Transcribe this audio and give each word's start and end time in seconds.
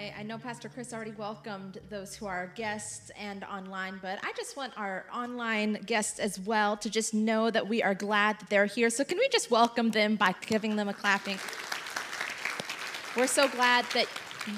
I, 0.00 0.20
I 0.20 0.22
know 0.22 0.38
Pastor 0.38 0.70
Chris 0.70 0.94
already 0.94 1.10
welcomed 1.10 1.78
those 1.90 2.14
who 2.14 2.24
are 2.24 2.50
guests 2.54 3.10
and 3.18 3.44
online, 3.44 3.98
but 4.00 4.18
I 4.22 4.32
just 4.34 4.56
want 4.56 4.72
our 4.78 5.04
online 5.12 5.74
guests 5.84 6.18
as 6.18 6.40
well 6.40 6.78
to 6.78 6.88
just 6.88 7.12
know 7.12 7.50
that 7.50 7.68
we 7.68 7.82
are 7.82 7.94
glad 7.94 8.40
that 8.40 8.48
they're 8.48 8.64
here. 8.64 8.88
So, 8.88 9.04
can 9.04 9.18
we 9.18 9.28
just 9.28 9.50
welcome 9.50 9.90
them 9.90 10.16
by 10.16 10.34
giving 10.46 10.76
them 10.76 10.88
a 10.88 10.94
clapping? 10.94 11.38
We're 13.14 13.26
so 13.26 13.48
glad 13.48 13.84
that 13.92 14.06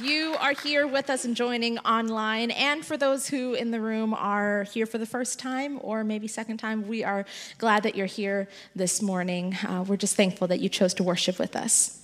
you 0.01 0.37
are 0.39 0.53
here 0.53 0.87
with 0.87 1.11
us 1.11 1.25
and 1.25 1.35
joining 1.35 1.79
online. 1.79 2.53
And 2.53 2.85
for 2.85 2.97
those 2.97 3.27
who 3.27 3.55
in 3.55 3.73
the 3.73 3.81
room 3.81 4.15
are 4.15 4.63
here 4.65 4.87
for 4.87 4.99
the 4.99 5.07
first 5.07 5.41
time 5.41 5.81
or 5.83 6.05
maybe 6.05 6.29
second 6.29 6.59
time, 6.59 6.87
we 6.87 7.03
are 7.03 7.25
glad 7.59 7.83
that 7.83 7.97
you're 7.97 8.07
here 8.07 8.47
this 8.77 9.03
morning. 9.03 9.57
Uh, 9.67 9.85
we're 9.89 9.97
just 9.97 10.15
thankful 10.15 10.47
that 10.49 10.61
you 10.61 10.69
chose 10.69 10.95
to 10.95 11.03
worship 11.03 11.41
with 11.41 11.57
us. 11.57 11.99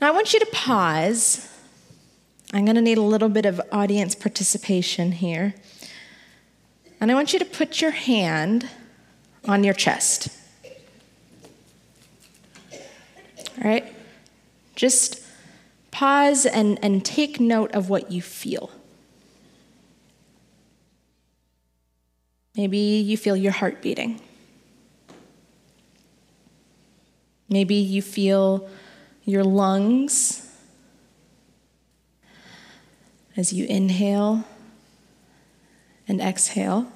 Now, 0.00 0.08
I 0.08 0.10
want 0.12 0.32
you 0.32 0.38
to 0.38 0.46
pause 0.52 1.52
I'm 2.52 2.64
going 2.64 2.76
to 2.76 2.82
need 2.82 2.96
a 2.96 3.02
little 3.02 3.28
bit 3.28 3.44
of 3.44 3.60
audience 3.70 4.14
participation 4.14 5.12
here. 5.12 5.54
And 7.00 7.10
I 7.10 7.14
want 7.14 7.32
you 7.32 7.38
to 7.38 7.44
put 7.44 7.82
your 7.82 7.90
hand 7.90 8.68
on 9.44 9.64
your 9.64 9.74
chest. 9.74 10.28
All 12.72 13.64
right? 13.64 13.92
Just 14.74 15.20
pause 15.90 16.46
and, 16.46 16.78
and 16.82 17.04
take 17.04 17.38
note 17.38 17.72
of 17.72 17.90
what 17.90 18.10
you 18.10 18.22
feel. 18.22 18.70
Maybe 22.56 22.78
you 22.78 23.16
feel 23.16 23.36
your 23.36 23.52
heart 23.52 23.82
beating. 23.82 24.20
Maybe 27.48 27.74
you 27.74 28.00
feel 28.02 28.68
your 29.24 29.44
lungs 29.44 30.47
as 33.38 33.52
you 33.52 33.64
inhale 33.66 34.42
and 36.08 36.20
exhale. 36.20 36.90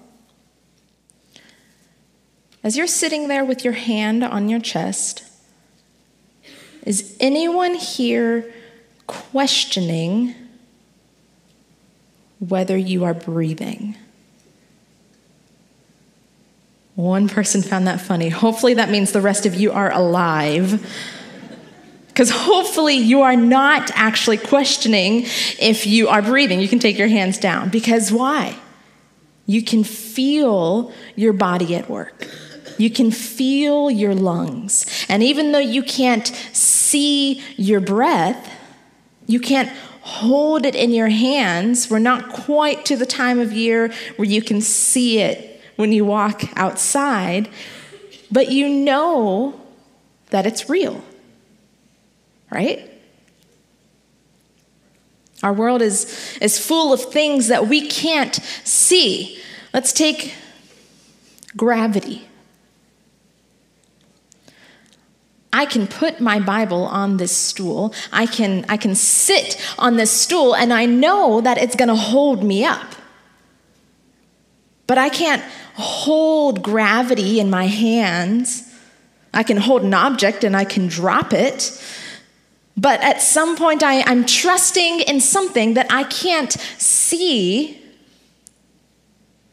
As 2.65 2.77
you're 2.77 2.89
sitting 2.89 3.29
there 3.29 3.45
with 3.45 3.65
your 3.65 3.75
hand 3.75 4.25
on 4.25 4.49
your 4.49 4.59
chest, 4.59 5.23
is 6.85 7.17
anyone 7.21 7.75
here 7.75 8.53
questioning 9.07 10.35
whether 12.41 12.77
you 12.77 13.05
are 13.05 13.15
breathing? 13.15 13.95
One 16.97 17.29
person 17.29 17.63
found 17.63 17.87
that 17.87 18.01
funny. 18.01 18.31
Hopefully, 18.31 18.75
that 18.75 18.91
means 18.91 19.13
the 19.13 19.21
rest 19.21 19.47
of 19.47 19.55
you 19.55 19.71
are 19.71 19.93
alive. 19.93 20.85
Because 22.13 22.31
hopefully 22.31 22.95
you 22.95 23.23
are 23.23 23.37
not 23.37 23.91
actually 23.95 24.37
questioning 24.37 25.23
if 25.59 25.87
you 25.87 26.09
are 26.09 26.21
breathing. 26.21 26.61
You 26.61 26.69
can 26.69 26.79
take 26.79 26.99
your 26.99 27.09
hands 27.09 27.39
down. 27.39 27.71
Because 27.71 28.13
why? 28.13 28.55
You 29.47 29.63
can 29.63 29.83
feel 29.83 30.93
your 31.17 31.33
body 31.33 31.75
at 31.75 31.89
work. 31.89 32.29
You 32.77 32.91
can 32.91 33.11
feel 33.11 33.91
your 33.91 34.15
lungs. 34.15 35.07
And 35.09 35.23
even 35.23 35.53
though 35.53 35.59
you 35.59 35.83
can't 35.83 36.27
see 36.53 37.43
your 37.57 37.81
breath, 37.81 38.51
you 39.27 39.41
can't 39.41 39.71
hold 40.03 40.67
it 40.67 40.75
in 40.75 40.91
your 40.91 41.09
hands. 41.09 41.89
We're 41.89 41.99
not 41.99 42.29
quite 42.29 42.85
to 42.87 42.97
the 42.97 43.07
time 43.07 43.39
of 43.39 43.53
year 43.53 43.93
where 44.17 44.29
you 44.29 44.43
can 44.43 44.61
see 44.61 45.21
it 45.21 45.63
when 45.77 45.93
you 45.93 46.05
walk 46.05 46.43
outside, 46.57 47.49
but 48.31 48.51
you 48.51 48.69
know 48.69 49.59
that 50.31 50.45
it's 50.45 50.69
real 50.69 51.03
right? 52.53 52.89
Our 55.43 55.53
world 55.53 55.83
is, 55.83 56.39
is 56.41 56.65
full 56.65 56.93
of 56.93 57.01
things 57.01 57.49
that 57.49 57.67
we 57.67 57.89
can't 57.89 58.35
see. 58.65 59.41
Let's 59.75 59.93
take 59.93 60.35
gravity. 61.57 62.29
I 65.53 65.67
can 65.67 65.87
put 65.87 66.21
my 66.21 66.39
Bible 66.39 66.85
on 66.85 67.19
this 67.19 67.37
stool. 67.37 67.93
I 68.13 68.27
can, 68.27 68.65
I 68.69 68.77
can 68.77 68.95
sit 68.95 69.61
on 69.79 69.97
this 69.97 70.11
stool 70.11 70.55
and 70.55 70.73
I 70.73 70.87
know 70.87 71.41
that 71.41 71.59
it's 71.59 71.77
going 71.77 71.89
to 71.89 71.95
hold 71.95 72.43
me 72.43 72.65
up. 72.65 72.95
But 74.87 74.99
I 74.99 75.09
can't 75.09 75.43
hold 75.75 76.63
gravity 76.63 77.41
in 77.41 77.51
my 77.51 77.67
hands. 77.67 78.73
I 79.35 79.43
can 79.43 79.57
hold 79.57 79.83
an 79.83 79.95
object 79.95 80.45
and 80.45 80.57
I 80.57 80.65
can 80.65 80.87
drop 80.87 81.33
it. 81.33 81.83
But 82.83 83.01
at 83.01 83.23
some 83.23 83.55
point, 83.55 83.85
I, 83.85 84.03
I'm 84.03 84.27
trusting 84.27 85.01
in 85.03 85.21
something 85.21 85.75
that 85.75 85.87
I 85.89 86.03
can't 86.03 86.51
see 86.79 87.81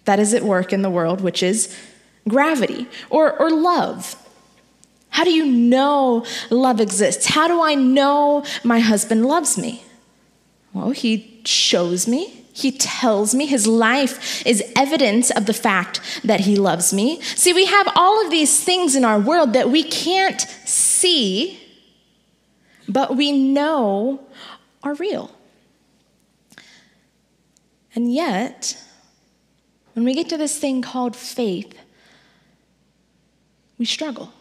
that 0.06 0.18
is 0.18 0.34
at 0.34 0.42
work 0.42 0.74
in 0.74 0.82
the 0.82 0.90
world, 0.90 1.22
which 1.22 1.44
is 1.44 1.78
gravity 2.28 2.88
or, 3.12 3.40
or 3.40 3.52
love. 3.52 4.16
How 5.10 5.24
do 5.24 5.32
you 5.32 5.46
know 5.46 6.26
love 6.50 6.82
exists? 6.82 7.28
How 7.28 7.48
do 7.48 7.62
I 7.62 7.76
know 7.76 8.44
my 8.64 8.80
husband 8.80 9.28
loves 9.28 9.60
me? 9.60 9.84
Well, 10.74 10.90
he 10.90 11.40
shows 11.46 12.08
me. 12.08 12.46
He 12.52 12.72
tells 12.72 13.36
me 13.36 13.46
his 13.46 13.68
life 13.68 14.44
is 14.44 14.64
evidence 14.76 15.30
of 15.30 15.46
the 15.46 15.54
fact 15.54 16.02
that 16.24 16.40
he 16.42 16.56
loves 16.56 16.92
me. 16.92 17.22
See, 17.22 17.54
we 17.54 17.66
have 17.66 17.90
all 17.96 18.26
of 18.26 18.32
these 18.32 18.64
things 18.64 18.96
in 18.96 19.06
our 19.06 19.20
world 19.20 19.54
that 19.54 19.70
we 19.70 19.84
can't 19.84 20.42
see 20.66 21.60
but 22.90 23.16
we 23.16 23.32
know 23.32 24.20
are 24.84 24.96
real. 24.96 25.32
And 27.96 28.12
yet, 28.12 28.82
when 29.94 30.04
we 30.04 30.14
get 30.14 30.30
to 30.30 30.38
this 30.38 30.58
thing 30.58 30.82
called 30.82 31.16
faith, 31.16 31.78
we 33.78 33.86
struggle. 33.86 34.34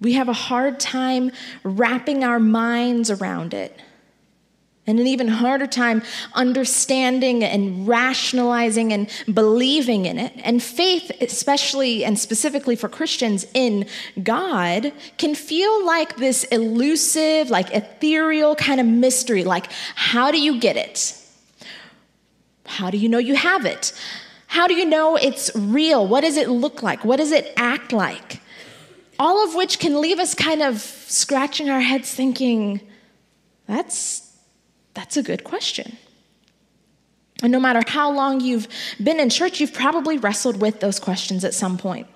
We 0.00 0.14
have 0.14 0.28
a 0.28 0.34
hard 0.34 0.80
time 0.80 1.32
wrapping 1.62 2.24
our 2.24 2.38
minds 2.38 3.10
around 3.10 3.54
it 3.54 3.80
and 4.90 5.00
an 5.00 5.06
even 5.06 5.28
harder 5.28 5.66
time 5.66 6.02
understanding 6.34 7.42
and 7.42 7.88
rationalizing 7.88 8.92
and 8.92 9.08
believing 9.32 10.04
in 10.04 10.18
it. 10.18 10.32
And 10.44 10.62
faith, 10.62 11.10
especially 11.20 12.04
and 12.04 12.18
specifically 12.18 12.76
for 12.76 12.88
Christians 12.88 13.46
in 13.54 13.86
God, 14.22 14.92
can 15.16 15.34
feel 15.34 15.86
like 15.86 16.16
this 16.16 16.44
elusive, 16.44 17.48
like 17.48 17.72
ethereal 17.74 18.56
kind 18.56 18.80
of 18.80 18.86
mystery. 18.86 19.44
Like, 19.44 19.70
how 19.94 20.30
do 20.30 20.40
you 20.40 20.60
get 20.60 20.76
it? 20.76 21.16
How 22.66 22.90
do 22.90 22.98
you 22.98 23.08
know 23.08 23.18
you 23.18 23.34
have 23.34 23.64
it? 23.64 23.92
How 24.46 24.66
do 24.66 24.74
you 24.74 24.84
know 24.84 25.16
it's 25.16 25.50
real? 25.54 26.06
What 26.06 26.22
does 26.22 26.36
it 26.36 26.48
look 26.48 26.82
like? 26.82 27.04
What 27.04 27.16
does 27.16 27.30
it 27.30 27.52
act 27.56 27.92
like? 27.92 28.40
All 29.18 29.44
of 29.44 29.54
which 29.54 29.78
can 29.78 30.00
leave 30.00 30.18
us 30.18 30.34
kind 30.34 30.62
of 30.62 30.80
scratching 30.80 31.68
our 31.68 31.80
heads 31.80 32.12
thinking, 32.12 32.80
that's 33.66 34.29
that's 34.94 35.16
a 35.16 35.22
good 35.22 35.44
question. 35.44 35.96
And 37.42 37.52
no 37.52 37.60
matter 37.60 37.82
how 37.86 38.10
long 38.10 38.40
you've 38.40 38.68
been 39.02 39.18
in 39.18 39.30
church, 39.30 39.60
you've 39.60 39.72
probably 39.72 40.18
wrestled 40.18 40.60
with 40.60 40.80
those 40.80 40.98
questions 40.98 41.44
at 41.44 41.54
some 41.54 41.78
point. 41.78 42.06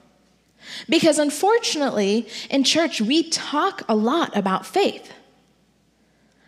Because 0.89 1.19
unfortunately, 1.19 2.29
in 2.51 2.65
church, 2.65 3.01
we 3.01 3.29
talk 3.31 3.83
a 3.89 3.95
lot 3.95 4.37
about 4.37 4.67
faith, 4.67 5.12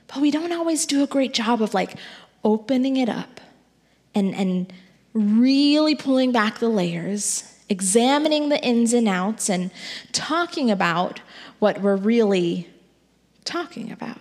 but 0.08 0.18
we 0.18 0.30
don't 0.30 0.52
always 0.52 0.86
do 0.86 1.02
a 1.02 1.06
great 1.06 1.34
job 1.34 1.62
of 1.62 1.74
like 1.74 1.96
opening 2.44 2.96
it 2.96 3.08
up 3.08 3.40
and, 4.14 4.34
and 4.34 4.72
really 5.12 5.94
pulling 5.94 6.32
back 6.32 6.58
the 6.58 6.68
layers, 6.68 7.54
examining 7.68 8.48
the 8.48 8.62
ins 8.62 8.92
and 8.92 9.08
outs, 9.08 9.48
and 9.50 9.70
talking 10.12 10.70
about 10.70 11.20
what 11.58 11.80
we're 11.80 11.96
really 11.96 12.68
talking 13.44 13.90
about. 13.92 14.18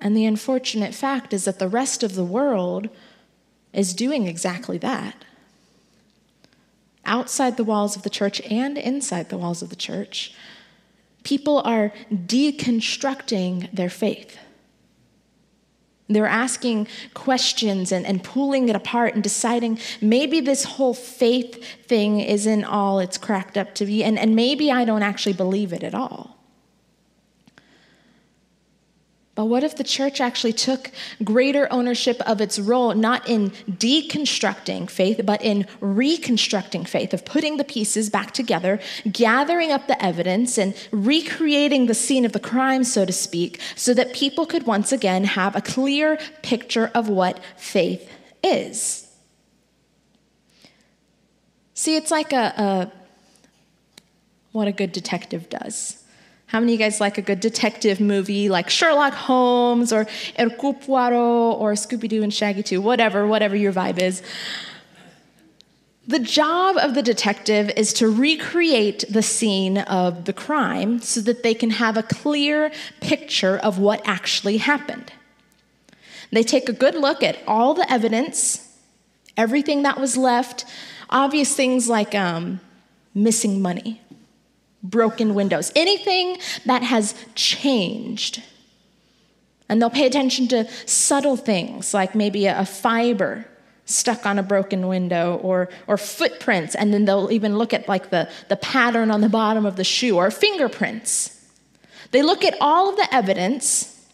And 0.00 0.16
the 0.16 0.26
unfortunate 0.26 0.94
fact 0.94 1.32
is 1.32 1.44
that 1.44 1.58
the 1.58 1.68
rest 1.68 2.02
of 2.02 2.14
the 2.14 2.24
world 2.24 2.88
is 3.72 3.94
doing 3.94 4.26
exactly 4.26 4.78
that. 4.78 5.24
Outside 7.04 7.56
the 7.56 7.64
walls 7.64 7.96
of 7.96 8.02
the 8.02 8.10
church 8.10 8.40
and 8.42 8.78
inside 8.78 9.28
the 9.28 9.38
walls 9.38 9.62
of 9.62 9.70
the 9.70 9.76
church, 9.76 10.34
people 11.24 11.60
are 11.64 11.92
deconstructing 12.12 13.72
their 13.72 13.90
faith. 13.90 14.38
They're 16.08 16.26
asking 16.26 16.88
questions 17.12 17.92
and, 17.92 18.06
and 18.06 18.24
pulling 18.24 18.68
it 18.68 18.76
apart 18.76 19.14
and 19.14 19.22
deciding 19.22 19.78
maybe 20.00 20.40
this 20.40 20.64
whole 20.64 20.94
faith 20.94 21.62
thing 21.86 22.20
isn't 22.20 22.64
all 22.64 22.98
it's 22.98 23.18
cracked 23.18 23.58
up 23.58 23.74
to 23.76 23.84
be, 23.84 24.02
and, 24.02 24.18
and 24.18 24.34
maybe 24.34 24.70
I 24.72 24.84
don't 24.86 25.02
actually 25.02 25.34
believe 25.34 25.72
it 25.72 25.82
at 25.82 25.94
all. 25.94 26.37
But 29.38 29.44
what 29.44 29.62
if 29.62 29.76
the 29.76 29.84
church 29.84 30.20
actually 30.20 30.54
took 30.54 30.90
greater 31.22 31.72
ownership 31.72 32.20
of 32.22 32.40
its 32.40 32.58
role, 32.58 32.92
not 32.96 33.28
in 33.28 33.50
deconstructing 33.70 34.90
faith, 34.90 35.20
but 35.22 35.40
in 35.44 35.64
reconstructing 35.80 36.84
faith, 36.84 37.14
of 37.14 37.24
putting 37.24 37.56
the 37.56 37.62
pieces 37.62 38.10
back 38.10 38.32
together, 38.32 38.80
gathering 39.12 39.70
up 39.70 39.86
the 39.86 40.04
evidence, 40.04 40.58
and 40.58 40.74
recreating 40.90 41.86
the 41.86 41.94
scene 41.94 42.24
of 42.24 42.32
the 42.32 42.40
crime, 42.40 42.82
so 42.82 43.04
to 43.04 43.12
speak, 43.12 43.60
so 43.76 43.94
that 43.94 44.12
people 44.12 44.44
could 44.44 44.66
once 44.66 44.90
again 44.90 45.22
have 45.22 45.54
a 45.54 45.60
clear 45.60 46.18
picture 46.42 46.90
of 46.92 47.08
what 47.08 47.38
faith 47.56 48.10
is? 48.42 49.06
See, 51.74 51.94
it's 51.94 52.10
like 52.10 52.32
a, 52.32 52.52
a 52.58 52.92
what 54.50 54.66
a 54.66 54.72
good 54.72 54.90
detective 54.90 55.48
does. 55.48 55.97
How 56.48 56.60
many 56.60 56.72
of 56.72 56.80
you 56.80 56.86
guys 56.86 56.98
like 56.98 57.18
a 57.18 57.22
good 57.22 57.40
detective 57.40 58.00
movie 58.00 58.48
like 58.48 58.70
Sherlock 58.70 59.12
Holmes 59.12 59.92
or 59.92 60.06
Hercule 60.38 60.72
Poirot 60.72 61.60
or 61.60 61.74
Scooby 61.74 62.08
Doo 62.08 62.22
and 62.22 62.32
Shaggy 62.32 62.62
2, 62.62 62.80
whatever, 62.80 63.26
whatever 63.26 63.54
your 63.54 63.72
vibe 63.72 64.00
is? 64.00 64.22
The 66.06 66.18
job 66.18 66.78
of 66.78 66.94
the 66.94 67.02
detective 67.02 67.70
is 67.76 67.92
to 67.94 68.08
recreate 68.08 69.04
the 69.10 69.22
scene 69.22 69.76
of 69.76 70.24
the 70.24 70.32
crime 70.32 71.00
so 71.00 71.20
that 71.20 71.42
they 71.42 71.52
can 71.52 71.68
have 71.68 71.98
a 71.98 72.02
clear 72.02 72.72
picture 73.02 73.58
of 73.58 73.78
what 73.78 74.00
actually 74.06 74.56
happened. 74.56 75.12
They 76.32 76.42
take 76.42 76.66
a 76.70 76.72
good 76.72 76.94
look 76.94 77.22
at 77.22 77.36
all 77.46 77.74
the 77.74 77.90
evidence, 77.92 78.74
everything 79.36 79.82
that 79.82 80.00
was 80.00 80.16
left, 80.16 80.64
obvious 81.10 81.54
things 81.54 81.90
like 81.90 82.14
um, 82.14 82.60
missing 83.14 83.60
money, 83.60 84.00
broken 84.82 85.34
windows, 85.34 85.72
anything 85.74 86.38
that 86.66 86.82
has 86.82 87.14
changed. 87.34 88.42
And 89.68 89.80
they'll 89.82 89.90
pay 89.90 90.06
attention 90.06 90.48
to 90.48 90.68
subtle 90.86 91.36
things 91.36 91.92
like 91.92 92.14
maybe 92.14 92.46
a, 92.46 92.64
fiber 92.64 93.46
stuck 93.84 94.26
on 94.26 94.38
a 94.38 94.42
broken 94.42 94.86
window 94.86 95.36
or, 95.42 95.68
or 95.86 95.96
footprints, 95.96 96.74
and 96.74 96.92
then 96.92 97.06
they'll 97.06 97.30
even 97.32 97.56
look 97.56 97.72
at 97.72 97.88
like 97.88 98.10
the, 98.10 98.28
the 98.48 98.56
pattern 98.56 99.10
on 99.10 99.20
the 99.22 99.28
bottom 99.28 99.64
of 99.64 99.76
the 99.76 99.84
shoe 99.84 100.16
or 100.16 100.30
fingerprints. 100.30 101.34
They 102.10 102.22
look 102.22 102.44
at 102.44 102.56
all 102.60 102.90
of 102.90 102.96
the 102.96 103.14
evidence, 103.14 104.06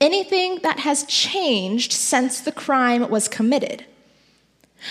anything 0.00 0.60
that 0.62 0.80
has 0.80 1.04
changed 1.04 1.92
since 1.92 2.40
the 2.40 2.52
crime 2.52 3.08
was 3.10 3.28
committed. 3.28 3.84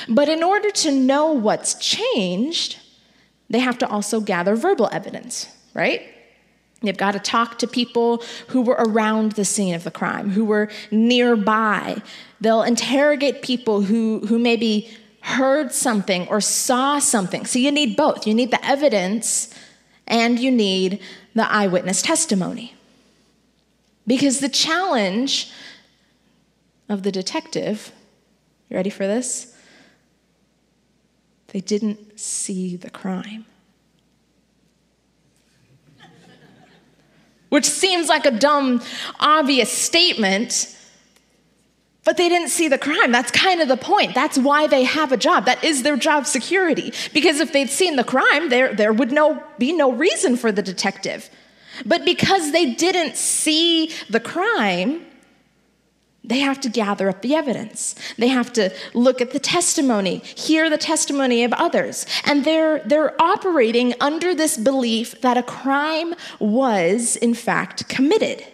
But 0.07 0.30
in 0.30 0.42
order 0.42 0.72
to 0.72 0.92
know 0.92 1.31
what's 1.31 1.75
changed, 1.75 2.78
they 3.51 3.59
have 3.59 3.77
to 3.80 3.88
also 3.88 4.21
gather 4.21 4.56
verbal 4.56 4.89
evidence, 4.92 5.48
right? 5.74 6.01
They've 6.81 6.98
got 6.98 7.12
to 7.12 7.19
talk 7.19 7.59
to 7.59 7.68
people 7.68 8.24
who 8.48 8.62
were 8.62 8.77
around 8.80 9.33
the 9.33 9.45
scene 9.45 9.75
of 9.75 9.83
the 9.83 9.92
crime, 9.92 10.31
who 10.31 10.45
were 10.45 10.69
nearby. 10.89 12.01
They'll 12.39 12.63
interrogate 12.63 13.42
people 13.42 13.81
who, 13.81 14.21
who 14.27 14.39
maybe 14.39 14.89
heard 15.21 15.74
something 15.74 16.27
or 16.30 16.42
saw 16.42 16.98
something. 16.98 17.45
So 17.45 17.59
you 17.59 17.71
need 17.71 17.95
both. 17.95 18.25
You 18.25 18.33
need 18.33 18.50
the 18.50 18.65
evidence 18.65 19.54
and 20.07 20.39
you 20.39 20.50
need 20.50 21.01
the 21.36 21.51
eyewitness 21.51 22.01
testimony. 22.01 22.74
Because 24.07 24.39
the 24.39 24.50
challenge 24.50 25.51
of 26.89 27.04
the 27.04 27.12
detective, 27.12 27.92
you 28.69 28.75
ready 28.75 28.89
for 28.89 29.06
this? 29.06 29.50
They 31.51 31.59
didn't 31.59 32.19
see 32.19 32.77
the 32.77 32.89
crime. 32.89 33.45
Which 37.50 37.65
seems 37.65 38.07
like 38.07 38.25
a 38.25 38.31
dumb, 38.31 38.81
obvious 39.19 39.69
statement, 39.69 40.74
but 42.06 42.15
they 42.15 42.30
didn't 42.30 42.48
see 42.48 42.69
the 42.69 42.77
crime. 42.77 43.12
That's 43.12 43.31
kind 43.31 43.59
of 43.59 43.68
the 43.68 43.75
point. 43.75 44.15
That's 44.15 44.38
why 44.38 44.68
they 44.68 44.86
have 44.86 45.12
a 45.12 45.18
job. 45.18 45.45
That 45.45 45.62
is 45.62 45.83
their 45.83 45.98
job 45.98 46.25
security. 46.25 46.94
Because 47.13 47.42
if 47.42 47.51
they'd 47.51 47.69
seen 47.69 47.97
the 47.97 48.06
crime, 48.06 48.47
there, 48.47 48.74
there 48.74 48.94
would 48.94 49.12
no, 49.12 49.44
be 49.59 49.74
no 49.74 49.92
reason 49.92 50.38
for 50.38 50.54
the 50.54 50.62
detective. 50.62 51.30
But 51.86 52.06
because 52.06 52.54
they 52.54 52.74
didn't 52.74 53.18
see 53.18 53.92
the 54.09 54.21
crime, 54.21 55.06
they 56.23 56.39
have 56.39 56.59
to 56.62 56.69
gather 56.69 57.09
up 57.09 57.23
the 57.23 57.33
evidence. 57.33 57.95
They 58.18 58.27
have 58.27 58.53
to 58.53 58.71
look 58.94 59.21
at 59.21 59.31
the 59.31 59.39
testimony, 59.39 60.18
hear 60.18 60.69
the 60.69 60.77
testimony 60.77 61.44
of 61.44 61.51
others. 61.53 62.06
And 62.25 62.45
they're, 62.45 62.79
they're 62.85 63.19
operating 63.19 63.95
under 64.00 64.35
this 64.35 64.56
belief 64.56 65.19
that 65.21 65.38
a 65.38 65.44
crime 65.44 66.13
was, 66.39 67.15
in 67.15 67.33
fact, 67.33 67.89
committed. 67.89 68.45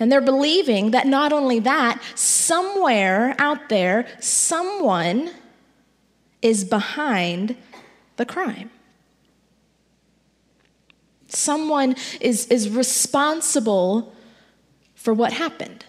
And 0.00 0.10
they're 0.10 0.22
believing 0.22 0.90
that 0.92 1.06
not 1.06 1.32
only 1.32 1.58
that, 1.60 2.00
somewhere 2.14 3.34
out 3.38 3.68
there, 3.68 4.06
someone 4.20 5.30
is 6.40 6.64
behind 6.64 7.56
the 8.16 8.24
crime. 8.24 8.70
Someone 11.28 11.96
is, 12.20 12.46
is 12.46 12.70
responsible 12.70 14.14
for 15.04 15.12
what 15.12 15.34
happened. 15.34 15.84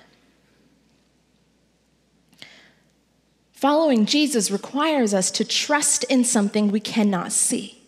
Following 3.54 4.06
Jesus 4.06 4.52
requires 4.52 5.14
us 5.14 5.32
to 5.32 5.46
trust 5.46 6.04
in 6.04 6.26
something 6.26 6.70
we 6.70 6.82
cannot 6.82 7.32
see, 7.32 7.82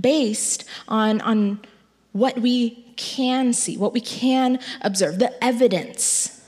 based 0.00 0.64
on, 0.86 1.20
on 1.22 1.58
what 2.12 2.38
we 2.38 2.84
can 2.96 3.52
see, 3.52 3.76
what 3.76 3.92
we 3.92 4.00
can 4.00 4.60
observe, 4.82 5.18
the 5.18 5.44
evidence, 5.44 6.40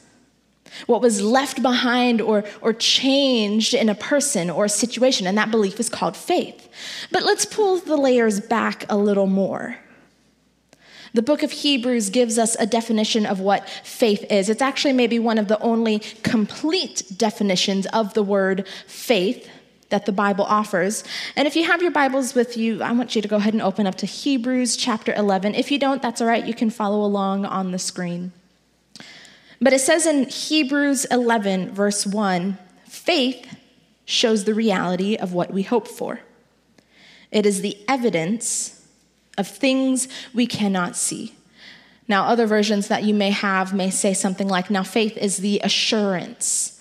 what 0.86 1.02
was 1.02 1.20
left 1.20 1.60
behind 1.60 2.20
or, 2.20 2.44
or 2.60 2.72
changed 2.72 3.75
in 3.75 3.88
a 3.88 3.96
person 3.96 4.48
or 4.48 4.66
a 4.66 4.68
situation, 4.68 5.26
and 5.26 5.36
that 5.36 5.50
belief 5.50 5.80
is 5.80 5.88
called 5.88 6.16
faith. 6.16 6.68
But 7.10 7.25
let's 7.25 7.44
pull 7.44 7.78
the 7.78 7.96
layers 7.96 8.38
back 8.38 8.84
a 8.88 8.96
little 8.96 9.26
more. 9.26 9.76
The 11.14 11.23
book 11.23 11.43
of 11.43 11.50
Hebrews 11.50 12.09
gives 12.11 12.38
us 12.38 12.56
a 12.59 12.67
definition 12.67 13.26
of 13.26 13.38
what 13.38 13.69
faith 13.69 14.25
is. 14.31 14.49
It's 14.49 14.62
actually 14.62 14.94
maybe 14.94 15.19
one 15.19 15.38
of 15.38 15.49
the 15.49 15.61
only 15.61 15.99
complete 16.23 17.03
definitions 17.17 17.87
of 17.88 18.14
the 18.14 18.23
word 18.23 18.67
faith 18.87 19.49
that 19.91 20.06
the 20.06 20.12
Bible 20.12 20.44
offers. 20.47 21.05
And 21.37 21.47
if 21.47 21.55
you 21.55 21.64
have 21.64 21.82
your 21.82 21.91
Bibles 21.91 22.35
with 22.35 22.56
you, 22.56 22.82
I 22.82 22.93
want 22.93 23.14
you 23.14 23.20
to 23.20 23.29
go 23.29 23.37
ahead 23.37 23.53
and 23.53 23.62
open 23.62 23.87
up 23.87 23.97
to 23.97 24.06
Hebrews 24.06 24.75
chapter 24.75 25.12
11. 25.12 25.55
If 25.55 25.70
you 25.70 25.79
don't, 25.79 26.00
that's 26.00 26.23
all 26.23 26.26
right. 26.26 26.47
You 26.47 26.55
can 26.55 26.70
follow 26.70 27.05
along 27.05 27.44
on 27.44 27.73
the 27.73 27.79
screen. 27.79 28.32
But 29.61 29.75
it 29.75 29.81
says 29.81 30.06
in 30.06 30.29
Hebrews 30.29 31.05
11, 31.05 31.75
verse 31.75 32.06
1 32.06 32.59
faith 32.87 33.59
shows 34.05 34.44
the 34.44 34.55
reality 34.55 35.17
of 35.17 35.32
what 35.32 35.53
we 35.53 35.62
hope 35.62 35.87
for, 35.87 36.20
it 37.31 37.47
is 37.47 37.61
the 37.62 37.76
evidence 37.87 38.81
of 39.38 39.49
things 39.49 40.09
we 40.35 40.47
cannot 40.47 40.97
see. 40.97 41.35
Now, 42.09 42.25
other 42.25 42.47
versions 42.47 42.88
that 42.88 43.04
you 43.04 43.14
may 43.14 43.30
have 43.30 43.73
may 43.73 43.90
say 43.90 44.12
something 44.12 44.49
like, 44.49 44.71
Now, 44.71 44.83
faith 44.83 45.16
is 45.16 45.38
the 45.38 45.61
assurance, 45.64 46.80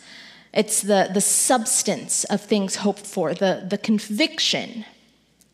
it's 0.53 0.81
the, 0.81 1.09
the 1.13 1.21
substance 1.21 2.25
of 2.25 2.41
things 2.41 2.77
hoped 2.77 3.05
for, 3.05 3.33
the, 3.33 3.65
the 3.69 3.77
conviction 3.77 4.83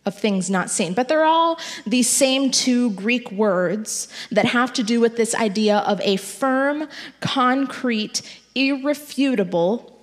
of 0.07 0.15
things 0.17 0.49
not 0.49 0.71
seen. 0.71 0.93
But 0.93 1.09
they're 1.09 1.25
all 1.25 1.59
these 1.85 2.09
same 2.09 2.49
two 2.49 2.91
Greek 2.91 3.29
words 3.31 4.07
that 4.31 4.45
have 4.45 4.73
to 4.73 4.83
do 4.83 4.99
with 4.99 5.17
this 5.17 5.35
idea 5.35 5.79
of 5.79 6.01
a 6.01 6.15
firm, 6.15 6.87
concrete, 7.19 8.21
irrefutable 8.55 9.95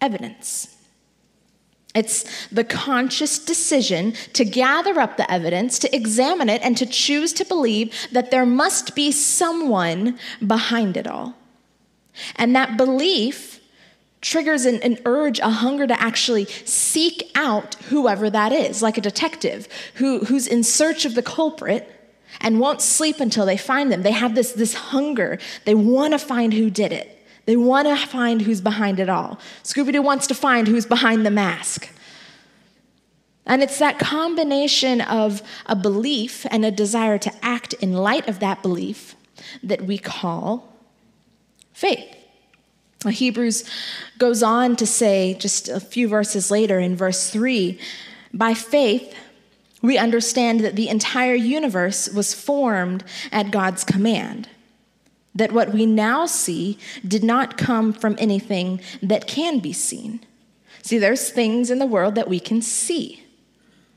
evidence. 0.00 0.77
It's 1.94 2.46
the 2.48 2.64
conscious 2.64 3.38
decision 3.38 4.12
to 4.34 4.44
gather 4.44 5.00
up 5.00 5.16
the 5.16 5.30
evidence, 5.30 5.78
to 5.80 5.96
examine 5.96 6.48
it, 6.48 6.62
and 6.62 6.76
to 6.76 6.86
choose 6.86 7.32
to 7.34 7.44
believe 7.44 7.94
that 8.12 8.30
there 8.30 8.46
must 8.46 8.94
be 8.94 9.10
someone 9.10 10.18
behind 10.46 10.96
it 10.96 11.06
all. 11.06 11.34
And 12.36 12.54
that 12.54 12.76
belief 12.76 13.60
triggers 14.20 14.64
an, 14.64 14.82
an, 14.82 14.98
urge, 15.04 15.38
a 15.38 15.48
hunger 15.48 15.86
to 15.86 16.00
actually 16.00 16.44
seek 16.44 17.30
out 17.34 17.74
whoever 17.84 18.28
that 18.28 18.52
is, 18.52 18.82
like 18.82 18.98
a 18.98 19.02
detective 19.02 19.68
who, 19.94 20.20
who's 20.20 20.46
in 20.46 20.64
search 20.64 21.04
of 21.04 21.14
the 21.14 21.22
culprit 21.22 21.90
and 22.40 22.60
won't 22.60 22.82
sleep 22.82 23.20
until 23.20 23.46
they 23.46 23.56
find 23.56 23.90
them. 23.90 24.02
They 24.02 24.12
have 24.12 24.34
this, 24.34 24.52
this 24.52 24.74
hunger. 24.74 25.38
They 25.64 25.74
want 25.74 26.12
to 26.12 26.18
find 26.18 26.52
who 26.52 26.70
did 26.70 26.92
it. 26.92 27.17
They 27.48 27.56
want 27.56 27.88
to 27.88 27.96
find 27.96 28.42
who's 28.42 28.60
behind 28.60 29.00
it 29.00 29.08
all. 29.08 29.38
Scooby 29.62 29.90
Doo 29.90 30.02
wants 30.02 30.26
to 30.26 30.34
find 30.34 30.68
who's 30.68 30.84
behind 30.84 31.24
the 31.24 31.30
mask. 31.30 31.88
And 33.46 33.62
it's 33.62 33.78
that 33.78 33.98
combination 33.98 35.00
of 35.00 35.40
a 35.64 35.74
belief 35.74 36.44
and 36.50 36.62
a 36.62 36.70
desire 36.70 37.16
to 37.16 37.32
act 37.42 37.72
in 37.72 37.94
light 37.94 38.28
of 38.28 38.40
that 38.40 38.60
belief 38.60 39.16
that 39.62 39.80
we 39.80 39.96
call 39.96 40.70
faith. 41.72 42.14
Hebrews 43.08 43.64
goes 44.18 44.42
on 44.42 44.76
to 44.76 44.86
say, 44.86 45.32
just 45.32 45.70
a 45.70 45.80
few 45.80 46.06
verses 46.06 46.50
later 46.50 46.78
in 46.78 46.96
verse 46.96 47.30
3 47.30 47.80
by 48.34 48.52
faith, 48.52 49.16
we 49.80 49.96
understand 49.96 50.60
that 50.60 50.76
the 50.76 50.90
entire 50.90 51.32
universe 51.32 52.10
was 52.10 52.34
formed 52.34 53.04
at 53.32 53.50
God's 53.50 53.84
command. 53.84 54.50
That 55.38 55.52
what 55.52 55.72
we 55.72 55.86
now 55.86 56.26
see 56.26 56.78
did 57.06 57.22
not 57.22 57.56
come 57.56 57.92
from 57.92 58.16
anything 58.18 58.80
that 59.02 59.28
can 59.28 59.60
be 59.60 59.72
seen. 59.72 60.20
See, 60.82 60.98
there's 60.98 61.30
things 61.30 61.70
in 61.70 61.78
the 61.78 61.86
world 61.86 62.16
that 62.16 62.28
we 62.28 62.40
can 62.40 62.60
see. 62.60 63.22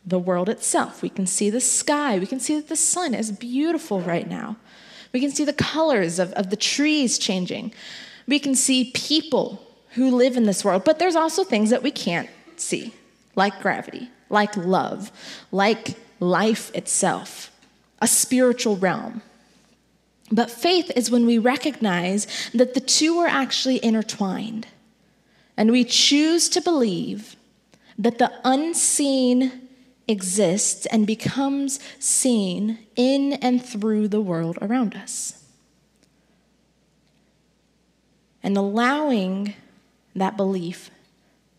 The 0.06 0.20
world 0.20 0.50
itself. 0.50 1.02
We 1.02 1.10
can 1.10 1.26
see 1.26 1.50
the 1.50 1.60
sky. 1.60 2.20
We 2.20 2.28
can 2.28 2.40
see 2.40 2.56
that 2.56 2.70
the 2.70 2.76
sun 2.76 3.16
is 3.16 3.32
beautiful 3.32 4.02
right 4.02 4.30
now. 4.30 4.58
We 5.14 5.20
can 5.20 5.32
see 5.32 5.44
the 5.44 5.54
colors 5.54 6.20
of, 6.20 6.32
of 6.34 6.52
the 6.52 6.56
trees 6.56 7.18
changing. 7.18 7.74
We 8.28 8.38
can 8.38 8.54
see 8.54 8.92
people 8.94 9.66
who 9.96 10.16
live 10.16 10.38
in 10.38 10.44
this 10.44 10.64
world. 10.64 10.84
But 10.84 11.00
there's 11.00 11.16
also 11.16 11.44
things 11.44 11.72
that 11.72 11.84
we 11.84 11.92
can't 11.92 12.30
see, 12.56 12.94
like 13.36 13.62
gravity, 13.62 14.10
like 14.30 14.56
love, 14.56 15.12
like 15.52 15.96
life 16.20 16.74
itself, 16.76 17.52
a 18.00 18.08
spiritual 18.08 18.78
realm. 18.78 19.22
But 20.32 20.50
faith 20.50 20.92
is 20.96 21.12
when 21.12 21.26
we 21.26 21.38
recognize 21.38 22.26
that 22.54 22.74
the 22.74 22.80
two 22.80 23.18
are 23.20 23.28
actually 23.28 23.84
intertwined. 23.84 24.68
And 25.58 25.72
we 25.72 25.84
choose 25.84 26.48
to 26.50 26.62
believe 26.62 27.36
that 27.98 28.18
the 28.18 28.32
unseen 28.44 29.68
exists 30.08 30.86
and 30.88 31.06
becomes 31.06 31.80
seen 32.00 32.80
in 32.96 33.34
and 33.34 33.64
through 33.64 34.08
the 34.08 34.22
world 34.22 34.58
around 34.62 34.96
us. 34.96 35.44
And 38.42 38.58
allowing 38.58 39.54
that 40.16 40.38
belief 40.38 40.90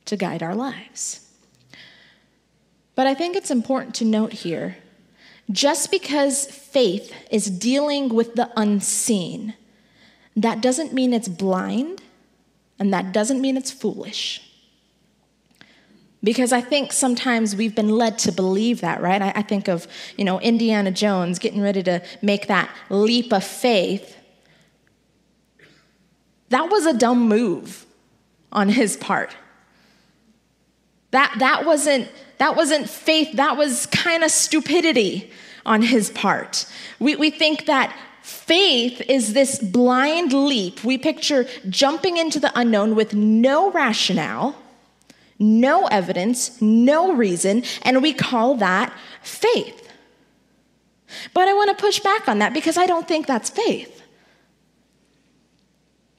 to 0.07 0.17
guide 0.17 0.43
our 0.43 0.55
lives. 0.55 1.29
But 2.95 3.07
I 3.07 3.15
think 3.15 3.37
it's 3.37 3.51
important 3.51 3.95
to 3.97 4.05
note 4.05 4.33
here 4.33 4.77
just 5.51 5.91
because 5.91 6.47
faith 6.47 7.13
is 7.31 7.51
dealing 7.51 8.09
with 8.09 8.35
the 8.35 8.51
unseen, 8.57 9.55
that 10.37 10.61
doesn't 10.61 10.93
mean 10.93 11.13
it's 11.13 11.29
blind 11.29 12.03
and 12.79 12.93
that 12.93 13.13
doesn't 13.13 13.41
mean 13.41 13.57
it's 13.57 13.71
foolish. 13.71 14.49
Because 16.25 16.53
I 16.53 16.61
think 16.61 16.93
sometimes 16.93 17.57
we've 17.57 17.75
been 17.75 17.89
led 17.89 18.19
to 18.21 18.33
believe 18.33 18.81
that, 18.81 19.03
right? 19.03 19.21
I, 19.21 19.33
I 19.37 19.43
think 19.43 19.69
of, 19.69 19.89
you 20.17 20.25
know, 20.25 20.41
Indiana 20.41 20.93
Jones 20.93 21.39
getting 21.39 21.61
ready 21.61 21.83
to 21.83 22.01
make 22.23 22.47
that 22.47 22.71
leap 22.91 23.33
of 23.33 23.43
faith. 23.43 24.17
That 26.51 26.71
was 26.71 26.87
a 26.87 26.93
dumb 26.93 27.29
move 27.29 27.87
on 28.53 28.69
his 28.69 28.97
part. 28.97 29.35
That, 31.13 31.35
that, 31.39 31.65
wasn't, 31.65 32.11
that 32.39 32.57
wasn't 32.57 32.89
faith, 32.89 33.37
that 33.37 33.57
was 33.57 33.87
kind 33.87 34.25
of 34.25 34.31
stupidity 34.31 35.31
on 35.65 35.83
his 35.83 36.11
part. 36.11 36.67
We, 36.99 37.17
we 37.17 37.31
think 37.31 37.67
that 37.67 37.97
faith 38.23 39.01
is 39.09 39.33
this 39.33 39.59
blind 39.59 40.33
leap. 40.33 40.83
We 40.83 40.99
picture 40.99 41.47
jumping 41.69 42.17
into 42.17 42.41
the 42.41 42.51
unknown 42.59 42.95
with 42.95 43.15
no 43.15 43.71
rationale, 43.71 44.57
no 45.39 45.87
evidence, 45.87 46.61
no 46.61 47.13
reason, 47.13 47.63
and 47.83 48.03
we 48.03 48.13
call 48.13 48.57
that 48.57 48.93
faith. 49.23 49.79
But 51.35 51.47
I 51.47 51.53
want 51.53 51.77
to 51.77 51.83
push 51.83 52.01
back 52.01 52.27
on 52.27 52.39
that 52.39 52.55
because 52.55 52.79
I 52.79 52.87
don't 52.87 53.07
think 53.07 53.27
that's 53.27 53.51
faith. 53.51 54.03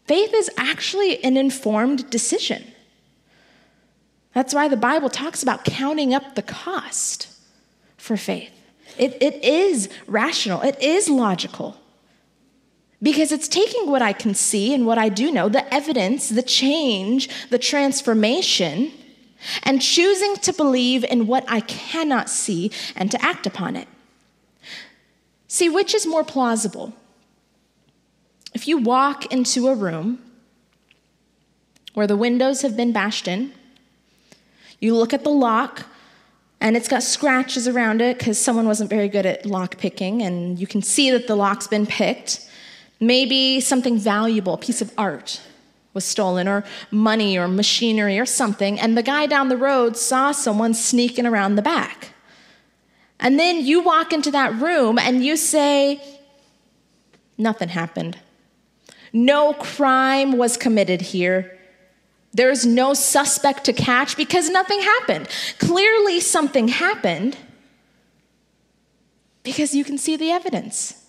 Faith 0.06 0.34
is 0.34 0.52
actually 0.58 1.24
an 1.24 1.36
informed 1.36 2.10
decision. 2.10 2.73
That's 4.34 4.54
why 4.54 4.68
the 4.68 4.78
Bible 4.78 5.10
talks 5.10 5.44
about 5.44 5.64
counting 5.64 6.14
up 6.14 6.36
the 6.36 6.42
cost 6.42 7.28
for 7.98 8.18
faith. 8.18 8.52
It, 8.98 9.18
it 9.22 9.44
is 9.44 9.90
rational, 10.08 10.62
it 10.62 10.82
is 10.82 11.10
logical. 11.10 11.78
Because 13.02 13.32
it's 13.32 13.48
taking 13.48 13.90
what 13.92 14.02
I 14.02 14.14
can 14.14 14.34
see 14.34 14.74
and 14.74 14.86
what 14.86 14.98
I 14.98 15.10
do 15.10 15.32
know, 15.32 15.50
the 15.50 15.72
evidence, 15.74 16.30
the 16.30 16.42
change, 16.42 17.30
the 17.50 17.60
transformation, 17.60 18.92
and 19.64 19.82
choosing 19.82 20.38
to 20.38 20.54
believe 20.54 21.04
in 21.04 21.28
what 21.28 21.44
I 21.50 21.60
cannot 21.60 22.30
see 22.30 22.72
and 22.96 23.12
to 23.12 23.22
act 23.22 23.46
upon 23.46 23.76
it. 23.76 23.90
See, 25.50 25.70
which 25.70 25.94
is 25.94 26.08
more 26.08 26.24
plausible? 26.24 26.94
If 28.54 28.68
you 28.68 28.78
walk 28.78 29.32
into 29.34 29.68
a 29.68 29.76
room 29.76 30.20
where 31.94 32.08
the 32.08 32.18
windows 32.18 32.62
have 32.62 32.78
been 32.78 32.94
bashed 32.94 33.28
in, 33.28 33.54
you 34.84 34.94
look 34.96 35.14
at 35.14 35.24
the 35.24 35.30
lock, 35.30 35.86
and 36.60 36.76
it's 36.76 36.90
got 36.90 37.04
scratches 37.04 37.70
around 37.70 38.02
it 38.02 38.18
because 38.18 38.38
someone 38.38 38.68
wasn't 38.68 38.90
very 38.90 39.08
good 39.08 39.26
at 39.26 39.46
lock 39.46 39.78
picking, 39.78 40.22
and 40.22 40.60
you 40.60 40.68
can 40.68 40.82
see 40.82 41.10
that 41.12 41.26
the 41.26 41.36
lock's 41.36 41.68
been 41.68 41.86
picked. 41.86 42.50
Maybe 43.00 43.62
something 43.62 43.98
valuable, 43.98 44.56
a 44.56 44.58
piece 44.58 44.82
of 44.82 44.92
art, 44.98 45.42
was 45.94 46.04
stolen, 46.04 46.50
or 46.50 46.66
money, 46.92 47.38
or 47.38 47.48
machinery, 47.48 48.20
or 48.20 48.26
something, 48.26 48.78
and 48.78 48.98
the 48.98 49.04
guy 49.04 49.26
down 49.26 49.48
the 49.48 49.58
road 49.58 49.96
saw 49.96 50.34
someone 50.34 50.74
sneaking 50.74 51.26
around 51.26 51.56
the 51.56 51.62
back. 51.62 52.10
And 53.22 53.40
then 53.40 53.66
you 53.66 53.82
walk 53.82 54.12
into 54.12 54.32
that 54.32 54.54
room 54.56 55.00
and 55.00 55.24
you 55.24 55.38
say, 55.38 56.02
Nothing 57.38 57.70
happened. 57.70 58.20
No 59.14 59.54
crime 59.54 60.38
was 60.38 60.58
committed 60.58 61.02
here. 61.02 61.58
There's 62.34 62.66
no 62.66 62.94
suspect 62.94 63.66
to 63.66 63.74
catch 63.74 64.18
because 64.18 64.50
nothing 64.50 64.82
happened. 64.82 65.28
Clearly, 65.60 66.20
something 66.20 66.68
happened 66.68 67.38
because 69.44 69.76
you 69.76 69.84
can 69.84 69.98
see 69.98 70.16
the 70.16 70.32
evidence. 70.32 71.00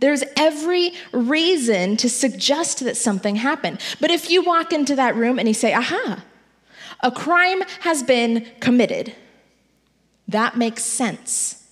There's 0.00 0.22
every 0.36 0.92
reason 1.12 1.96
to 1.98 2.08
suggest 2.08 2.80
that 2.80 2.96
something 2.96 3.36
happened. 3.36 3.80
But 4.00 4.10
if 4.10 4.30
you 4.30 4.42
walk 4.42 4.72
into 4.72 4.94
that 4.94 5.16
room 5.16 5.38
and 5.38 5.48
you 5.48 5.54
say, 5.54 5.74
aha, 5.74 6.24
a 7.00 7.10
crime 7.10 7.62
has 7.80 8.02
been 8.02 8.46
committed, 8.60 9.14
that 10.28 10.56
makes 10.56 10.84
sense. 10.84 11.66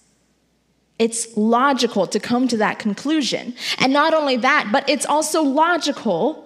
It's 0.98 1.36
logical 1.36 2.06
to 2.08 2.18
come 2.18 2.48
to 2.48 2.56
that 2.56 2.78
conclusion. 2.78 3.54
And 3.78 3.92
not 3.92 4.12
only 4.12 4.36
that, 4.38 4.70
but 4.72 4.88
it's 4.88 5.06
also 5.06 5.42
logical 5.42 6.45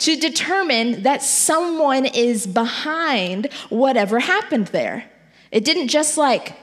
to 0.00 0.16
determine 0.16 1.02
that 1.02 1.22
someone 1.22 2.06
is 2.06 2.46
behind 2.46 3.52
whatever 3.68 4.18
happened 4.18 4.68
there. 4.68 5.10
It 5.50 5.64
didn't 5.64 5.88
just 5.88 6.16
like 6.18 6.54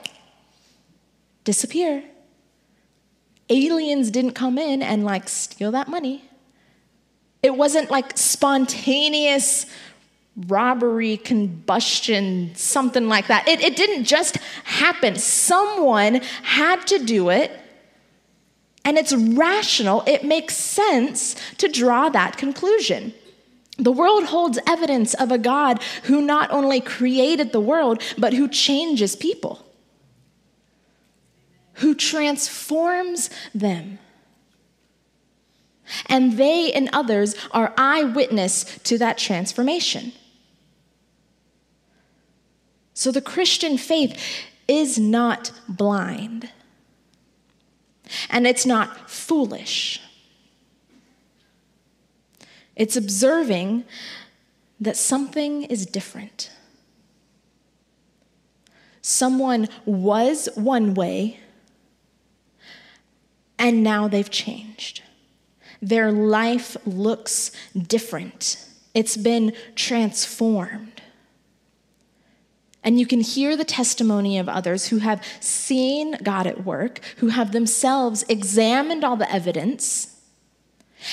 disappear. 1.44 2.04
Aliens 3.48 4.10
didn't 4.10 4.32
come 4.32 4.58
in 4.58 4.82
and 4.82 5.04
like 5.04 5.28
steal 5.28 5.72
that 5.72 5.88
money. 5.88 6.24
It 7.42 7.56
wasn't 7.56 7.90
like 7.90 8.18
spontaneous 8.18 9.66
robbery, 10.46 11.16
combustion, 11.16 12.54
something 12.54 13.08
like 13.08 13.26
that. 13.28 13.48
It, 13.48 13.60
it 13.60 13.76
didn't 13.76 14.04
just 14.04 14.36
happen. 14.64 15.16
Someone 15.16 16.20
had 16.42 16.86
to 16.88 16.98
do 16.98 17.30
it, 17.30 17.50
and 18.84 18.96
it's 18.96 19.14
rational. 19.14 20.02
It 20.06 20.24
makes 20.24 20.56
sense 20.56 21.34
to 21.58 21.68
draw 21.68 22.08
that 22.10 22.36
conclusion. 22.36 23.14
The 23.78 23.92
world 23.92 24.24
holds 24.24 24.58
evidence 24.66 25.14
of 25.14 25.30
a 25.30 25.38
God 25.38 25.80
who 26.04 26.20
not 26.20 26.50
only 26.50 26.80
created 26.80 27.52
the 27.52 27.60
world, 27.60 28.02
but 28.18 28.32
who 28.32 28.48
changes 28.48 29.14
people, 29.14 29.64
who 31.74 31.94
transforms 31.94 33.30
them. 33.54 34.00
And 36.06 36.36
they 36.36 36.72
and 36.72 36.90
others 36.92 37.36
are 37.52 37.72
eyewitness 37.78 38.64
to 38.80 38.98
that 38.98 39.16
transformation. 39.16 40.12
So 42.94 43.12
the 43.12 43.22
Christian 43.22 43.78
faith 43.78 44.20
is 44.66 44.98
not 44.98 45.52
blind, 45.68 46.50
and 48.28 48.44
it's 48.44 48.66
not 48.66 49.08
foolish. 49.08 50.00
It's 52.78 52.96
observing 52.96 53.84
that 54.80 54.96
something 54.96 55.64
is 55.64 55.84
different. 55.84 56.50
Someone 59.02 59.68
was 59.84 60.48
one 60.54 60.94
way, 60.94 61.40
and 63.58 63.82
now 63.82 64.06
they've 64.06 64.30
changed. 64.30 65.02
Their 65.82 66.12
life 66.12 66.76
looks 66.86 67.50
different, 67.76 68.64
it's 68.94 69.16
been 69.16 69.52
transformed. 69.74 71.02
And 72.84 72.98
you 72.98 73.06
can 73.06 73.20
hear 73.20 73.56
the 73.56 73.64
testimony 73.64 74.38
of 74.38 74.48
others 74.48 74.86
who 74.86 74.98
have 74.98 75.22
seen 75.40 76.16
God 76.22 76.46
at 76.46 76.64
work, 76.64 77.00
who 77.16 77.28
have 77.28 77.50
themselves 77.50 78.24
examined 78.28 79.04
all 79.04 79.16
the 79.16 79.30
evidence 79.30 80.17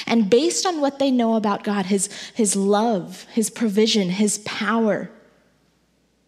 and 0.07 0.29
based 0.29 0.65
on 0.65 0.81
what 0.81 0.99
they 0.99 1.11
know 1.11 1.35
about 1.35 1.63
God, 1.63 1.85
his, 1.85 2.09
his 2.33 2.55
love, 2.55 3.25
his 3.31 3.49
provision, 3.49 4.09
his 4.09 4.39
power, 4.39 5.11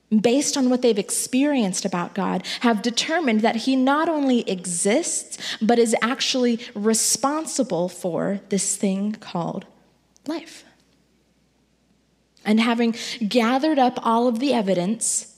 based 0.10 0.56
on 0.56 0.70
what 0.70 0.82
they've 0.82 0.98
experienced 0.98 1.84
about 1.84 2.16
God, 2.16 2.46
have 2.62 2.82
determined 2.82 3.42
that 3.42 3.58
He 3.58 3.76
not 3.76 4.08
only 4.08 4.50
exists, 4.50 5.38
but 5.62 5.80
is 5.80 5.96
actually 6.02 6.60
responsible 6.74 7.90
for 7.90 8.40
this 8.50 8.76
thing 8.76 9.14
called 9.14 9.66
life. 10.26 10.64
And 12.46 12.60
having 12.62 12.96
gathered 13.28 13.78
up 13.78 14.00
all 14.02 14.28
of 14.28 14.40
the 14.40 14.54
evidence, 14.54 15.36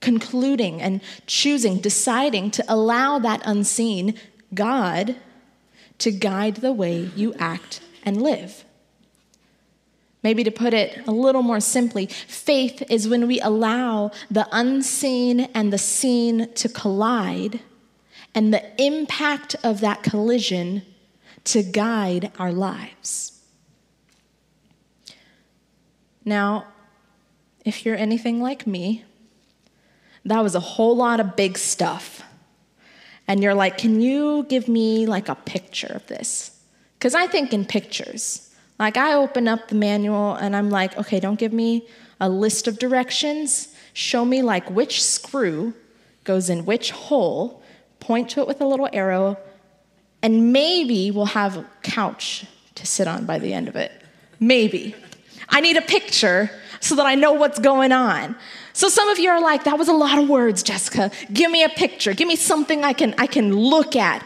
concluding 0.00 0.80
and 0.80 1.02
choosing, 1.26 1.78
deciding 1.78 2.50
to 2.52 2.64
allow 2.66 3.18
that 3.18 3.42
unseen 3.44 4.14
God 4.54 5.16
to 5.98 6.10
guide 6.10 6.56
the 6.56 6.72
way 6.72 7.10
you 7.14 7.34
act 7.38 7.80
and 8.04 8.22
live. 8.22 8.64
Maybe 10.22 10.42
to 10.44 10.50
put 10.50 10.74
it 10.74 11.06
a 11.06 11.12
little 11.12 11.42
more 11.42 11.60
simply, 11.60 12.06
faith 12.06 12.82
is 12.90 13.08
when 13.08 13.26
we 13.26 13.40
allow 13.40 14.10
the 14.30 14.48
unseen 14.50 15.40
and 15.54 15.72
the 15.72 15.78
seen 15.78 16.52
to 16.54 16.68
collide 16.68 17.60
and 18.34 18.52
the 18.52 18.82
impact 18.82 19.54
of 19.62 19.80
that 19.80 20.02
collision 20.02 20.82
to 21.44 21.62
guide 21.62 22.32
our 22.38 22.52
lives. 22.52 23.40
Now, 26.24 26.66
if 27.64 27.86
you're 27.86 27.96
anything 27.96 28.40
like 28.42 28.66
me, 28.66 29.04
that 30.24 30.42
was 30.42 30.54
a 30.54 30.60
whole 30.60 30.96
lot 30.96 31.20
of 31.20 31.36
big 31.36 31.56
stuff. 31.56 32.22
And 33.28 33.42
you're 33.42 33.54
like, 33.54 33.78
can 33.78 34.00
you 34.00 34.46
give 34.48 34.66
me 34.66 35.06
like 35.06 35.28
a 35.28 35.34
picture 35.36 35.92
of 35.94 36.06
this? 36.06 36.58
Because 36.98 37.14
I 37.14 37.26
think 37.26 37.52
in 37.52 37.64
pictures. 37.64 38.44
Like, 38.78 38.96
I 38.96 39.14
open 39.14 39.48
up 39.48 39.68
the 39.68 39.74
manual 39.74 40.34
and 40.34 40.56
I'm 40.56 40.70
like, 40.70 40.96
okay, 40.96 41.20
don't 41.20 41.38
give 41.38 41.52
me 41.52 41.86
a 42.20 42.28
list 42.28 42.66
of 42.66 42.78
directions. 42.78 43.74
Show 43.92 44.24
me, 44.24 44.40
like, 44.42 44.70
which 44.70 45.02
screw 45.02 45.74
goes 46.24 46.48
in 46.48 46.64
which 46.64 46.90
hole, 46.90 47.62
point 48.00 48.30
to 48.30 48.40
it 48.40 48.46
with 48.46 48.60
a 48.60 48.66
little 48.66 48.88
arrow, 48.92 49.36
and 50.22 50.52
maybe 50.52 51.10
we'll 51.10 51.26
have 51.26 51.56
a 51.56 51.66
couch 51.82 52.44
to 52.74 52.86
sit 52.86 53.08
on 53.08 53.24
by 53.24 53.38
the 53.38 53.52
end 53.52 53.68
of 53.68 53.76
it. 53.76 53.92
Maybe. 54.38 54.94
I 55.48 55.60
need 55.60 55.76
a 55.76 55.82
picture 55.82 56.50
so 56.80 56.94
that 56.96 57.06
I 57.06 57.14
know 57.14 57.32
what's 57.32 57.58
going 57.58 57.92
on. 57.92 58.36
So 58.78 58.88
some 58.88 59.08
of 59.08 59.18
you 59.18 59.28
are 59.30 59.40
like, 59.40 59.64
that 59.64 59.76
was 59.76 59.88
a 59.88 59.92
lot 59.92 60.18
of 60.20 60.28
words, 60.28 60.62
Jessica. 60.62 61.10
Give 61.32 61.50
me 61.50 61.64
a 61.64 61.68
picture. 61.68 62.14
Give 62.14 62.28
me 62.28 62.36
something 62.36 62.84
I 62.84 62.92
can 62.92 63.12
I 63.18 63.26
can 63.26 63.52
look 63.52 63.96
at. 63.96 64.24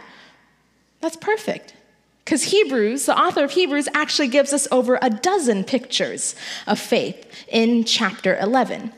That's 1.00 1.16
perfect. 1.16 1.72
Because 2.22 2.42
Hebrews, 2.42 3.06
the 3.06 3.18
author 3.18 3.44
of 3.44 3.52
Hebrews, 3.52 3.88
actually 3.94 4.28
gives 4.28 4.52
us 4.52 4.68
over 4.70 4.98
a 5.00 5.08
dozen 5.08 5.64
pictures 5.64 6.34
of 6.66 6.78
faith 6.78 7.26
in 7.48 7.84
chapter 7.84 8.36
11. 8.36 8.92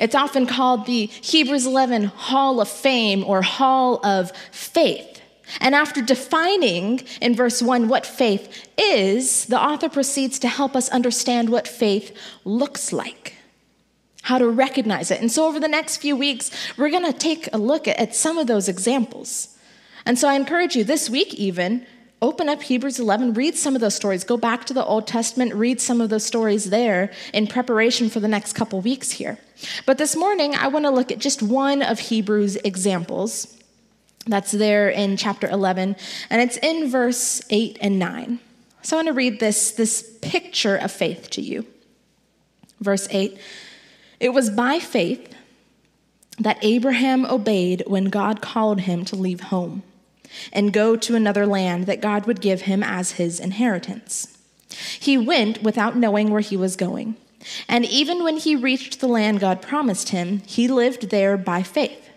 It's 0.00 0.16
often 0.16 0.46
called 0.48 0.86
the 0.86 1.06
Hebrews 1.06 1.64
11 1.64 2.02
Hall 2.06 2.60
of 2.60 2.68
Fame 2.68 3.22
or 3.22 3.40
Hall 3.40 4.04
of 4.04 4.32
Faith. 4.50 5.20
And 5.60 5.76
after 5.76 6.02
defining 6.02 7.02
in 7.20 7.36
verse 7.36 7.62
1 7.62 7.86
what 7.86 8.04
faith 8.04 8.68
is, 8.76 9.46
the 9.46 9.60
author 9.60 9.88
proceeds 9.88 10.40
to 10.40 10.48
help 10.48 10.74
us 10.74 10.88
understand 10.88 11.50
what 11.50 11.68
faith 11.68 12.16
looks 12.44 12.92
like, 12.92 13.33
how 14.24 14.38
to 14.38 14.48
recognize 14.48 15.10
it. 15.10 15.20
And 15.20 15.30
so, 15.30 15.46
over 15.46 15.60
the 15.60 15.68
next 15.68 15.98
few 15.98 16.16
weeks, 16.16 16.50
we're 16.78 16.90
going 16.90 17.04
to 17.04 17.16
take 17.16 17.48
a 17.52 17.58
look 17.58 17.86
at, 17.86 18.14
some 18.14 18.38
of 18.38 18.46
those 18.46 18.68
examples. 18.68 19.56
And 20.06 20.18
so, 20.18 20.28
I 20.28 20.34
encourage 20.34 20.74
you 20.74 20.82
this 20.82 21.10
week, 21.10 21.34
even, 21.34 21.86
open 22.22 22.48
up 22.48 22.62
Hebrews 22.62 22.98
11, 22.98 23.34
read 23.34 23.54
some 23.54 23.74
of 23.74 23.82
those 23.82 23.94
stories. 23.94 24.24
Go 24.24 24.38
back 24.38 24.64
to 24.64 24.74
the 24.74 24.84
Old 24.84 25.06
Testament, 25.06 25.54
read 25.54 25.78
some 25.78 26.00
of 26.00 26.08
those 26.08 26.24
stories 26.24 26.70
there 26.70 27.12
in 27.34 27.46
preparation 27.46 28.08
for 28.08 28.18
the 28.18 28.28
next 28.28 28.54
couple 28.54 28.80
weeks 28.80 29.10
here. 29.10 29.38
But 29.84 29.98
this 29.98 30.16
morning, 30.16 30.54
I 30.54 30.68
want 30.68 30.86
to 30.86 30.90
look 30.90 31.12
at 31.12 31.18
just 31.18 31.42
one 31.42 31.82
of 31.82 31.98
Hebrews' 31.98 32.56
examples 32.56 33.58
that's 34.26 34.52
there 34.52 34.88
in 34.88 35.18
chapter 35.18 35.48
11, 35.50 35.96
and 36.30 36.40
it's 36.40 36.56
in 36.56 36.90
verse 36.90 37.42
8 37.50 37.76
and 37.82 37.98
9. 37.98 38.40
So 38.80 38.96
I 38.96 38.98
want 38.98 39.08
to 39.08 39.12
read 39.12 39.38
this, 39.38 39.72
this 39.72 40.16
picture 40.22 40.76
of 40.76 40.90
faith 40.90 41.28
to 41.30 41.42
you. 41.42 41.66
Verse 42.80 43.06
8 43.10 43.38
It 44.24 44.32
was 44.32 44.48
by 44.48 44.78
faith 44.78 45.34
that 46.38 46.56
Abraham 46.62 47.26
obeyed 47.26 47.82
when 47.86 48.06
God 48.06 48.40
called 48.40 48.80
him 48.80 49.04
to 49.04 49.16
leave 49.16 49.42
home 49.42 49.82
and 50.50 50.72
go 50.72 50.96
to 50.96 51.14
another 51.14 51.46
land 51.46 51.84
that 51.84 52.00
God 52.00 52.24
would 52.24 52.40
give 52.40 52.62
him 52.62 52.82
as 52.82 53.12
his 53.12 53.38
inheritance. 53.38 54.38
He 54.98 55.18
went 55.18 55.62
without 55.62 55.98
knowing 55.98 56.30
where 56.30 56.40
he 56.40 56.56
was 56.56 56.74
going. 56.74 57.16
And 57.68 57.84
even 57.84 58.24
when 58.24 58.38
he 58.38 58.56
reached 58.56 59.00
the 59.00 59.08
land 59.08 59.40
God 59.40 59.60
promised 59.60 60.08
him, 60.08 60.38
he 60.46 60.68
lived 60.68 61.10
there 61.10 61.36
by 61.36 61.62
faith. 61.62 62.08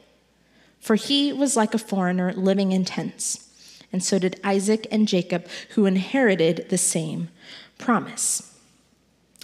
For 0.80 0.96
he 0.96 1.34
was 1.34 1.58
like 1.58 1.74
a 1.74 1.78
foreigner 1.78 2.32
living 2.32 2.72
in 2.72 2.86
tents. 2.86 3.50
And 3.92 4.02
so 4.02 4.18
did 4.18 4.40
Isaac 4.46 4.88
and 4.90 5.10
Jacob, 5.10 5.46
who 5.72 5.86
inherited 5.86 6.68
the 6.70 6.78
same 6.78 7.28
promise. 7.78 8.58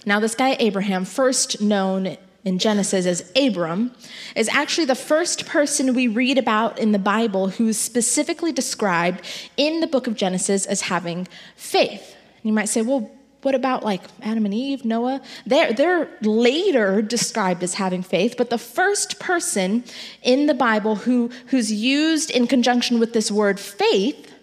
Now, 0.05 0.21
this 0.21 0.33
guy 0.33 0.55
Abraham, 0.61 1.03
first 1.03 1.59
known 1.59 2.15
in 2.45 2.59
Genesis 2.59 3.05
as 3.05 3.31
Abram, 3.35 3.91
is 4.35 4.49
actually 4.49 4.85
the 4.85 4.95
first 4.95 5.45
person 5.45 5.93
we 5.93 6.07
read 6.07 6.37
about 6.37 6.77
in 6.77 6.91
the 6.91 6.99
Bible 6.99 7.49
who's 7.49 7.77
specifically 7.77 8.51
described 8.51 9.21
in 9.55 9.79
the 9.79 9.87
book 9.87 10.07
of 10.07 10.15
Genesis 10.15 10.65
as 10.65 10.81
having 10.81 11.27
faith. 11.55 12.15
And 12.37 12.45
you 12.45 12.53
might 12.53 12.69
say, 12.69 12.81
well, 12.81 13.09
what 13.43 13.55
about 13.55 13.83
like 13.83 14.01
Adam 14.21 14.45
and 14.45 14.53
Eve, 14.53 14.85
Noah? 14.85 15.21
They're, 15.45 15.73
they're 15.73 16.09
later 16.21 17.01
described 17.01 17.63
as 17.63 17.75
having 17.75 18.01
faith, 18.01 18.35
but 18.37 18.49
the 18.49 18.57
first 18.57 19.19
person 19.19 19.83
in 20.21 20.45
the 20.47 20.53
Bible 20.53 20.95
who, 20.95 21.29
who's 21.47 21.71
used 21.71 22.31
in 22.31 22.47
conjunction 22.47 22.99
with 22.99 23.13
this 23.13 23.29
word 23.29 23.59
faith 23.59 24.33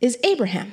is 0.00 0.18
Abraham. 0.24 0.72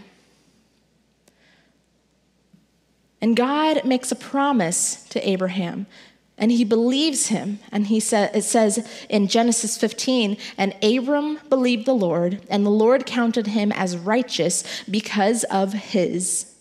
And 3.21 3.35
God 3.35 3.85
makes 3.85 4.11
a 4.11 4.15
promise 4.15 5.03
to 5.09 5.27
Abraham 5.27 5.87
and 6.37 6.51
he 6.51 6.65
believes 6.65 7.27
him. 7.27 7.59
And 7.71 7.87
he 7.87 7.99
sa- 7.99 8.29
it 8.33 8.43
says 8.43 8.87
in 9.09 9.27
Genesis 9.27 9.77
15, 9.77 10.37
and 10.57 10.75
Abram 10.83 11.39
believed 11.49 11.85
the 11.85 11.93
Lord, 11.93 12.41
and 12.49 12.65
the 12.65 12.71
Lord 12.71 13.05
counted 13.05 13.47
him 13.47 13.71
as 13.71 13.97
righteous 13.97 14.63
because 14.89 15.43
of 15.45 15.73
his 15.73 16.53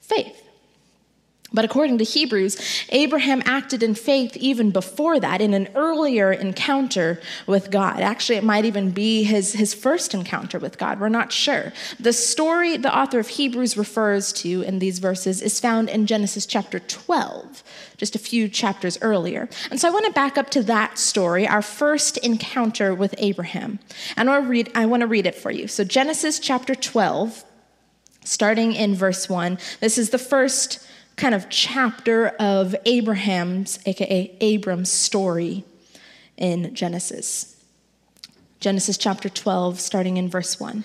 faith. 0.00 0.49
But 1.52 1.64
according 1.64 1.98
to 1.98 2.04
Hebrews, 2.04 2.86
Abraham 2.90 3.42
acted 3.44 3.82
in 3.82 3.94
faith 3.94 4.36
even 4.36 4.70
before 4.70 5.18
that, 5.18 5.40
in 5.40 5.52
an 5.52 5.68
earlier 5.74 6.32
encounter 6.32 7.20
with 7.46 7.72
God. 7.72 8.00
Actually, 8.00 8.36
it 8.36 8.44
might 8.44 8.64
even 8.64 8.90
be 8.90 9.24
his, 9.24 9.54
his 9.54 9.74
first 9.74 10.14
encounter 10.14 10.60
with 10.60 10.78
God. 10.78 11.00
We're 11.00 11.08
not 11.08 11.32
sure. 11.32 11.72
The 11.98 12.12
story 12.12 12.76
the 12.76 12.96
author 12.96 13.18
of 13.18 13.28
Hebrews 13.28 13.76
refers 13.76 14.32
to 14.34 14.62
in 14.62 14.78
these 14.78 15.00
verses 15.00 15.42
is 15.42 15.58
found 15.58 15.88
in 15.88 16.06
Genesis 16.06 16.46
chapter 16.46 16.78
12, 16.78 17.64
just 17.96 18.14
a 18.14 18.20
few 18.20 18.48
chapters 18.48 18.96
earlier. 19.02 19.48
And 19.72 19.80
so 19.80 19.88
I 19.88 19.90
want 19.90 20.06
to 20.06 20.12
back 20.12 20.38
up 20.38 20.50
to 20.50 20.62
that 20.64 20.98
story, 20.98 21.48
our 21.48 21.62
first 21.62 22.16
encounter 22.18 22.94
with 22.94 23.14
Abraham. 23.18 23.80
And 24.16 24.30
I'll 24.30 24.42
read, 24.42 24.70
I 24.76 24.86
want 24.86 25.00
to 25.00 25.08
read 25.08 25.26
it 25.26 25.34
for 25.34 25.50
you. 25.50 25.66
So, 25.66 25.82
Genesis 25.82 26.38
chapter 26.38 26.76
12, 26.76 27.44
starting 28.24 28.72
in 28.72 28.94
verse 28.94 29.28
1, 29.28 29.58
this 29.80 29.98
is 29.98 30.10
the 30.10 30.18
first 30.18 30.86
kind 31.20 31.34
of 31.34 31.50
chapter 31.50 32.28
of 32.40 32.74
Abraham's, 32.86 33.78
aka 33.84 34.34
Abram's 34.40 34.90
story 34.90 35.64
in 36.38 36.74
Genesis. 36.74 37.62
Genesis 38.58 38.96
chapter 38.96 39.28
12, 39.28 39.78
starting 39.78 40.16
in 40.16 40.30
verse 40.30 40.58
1. 40.58 40.82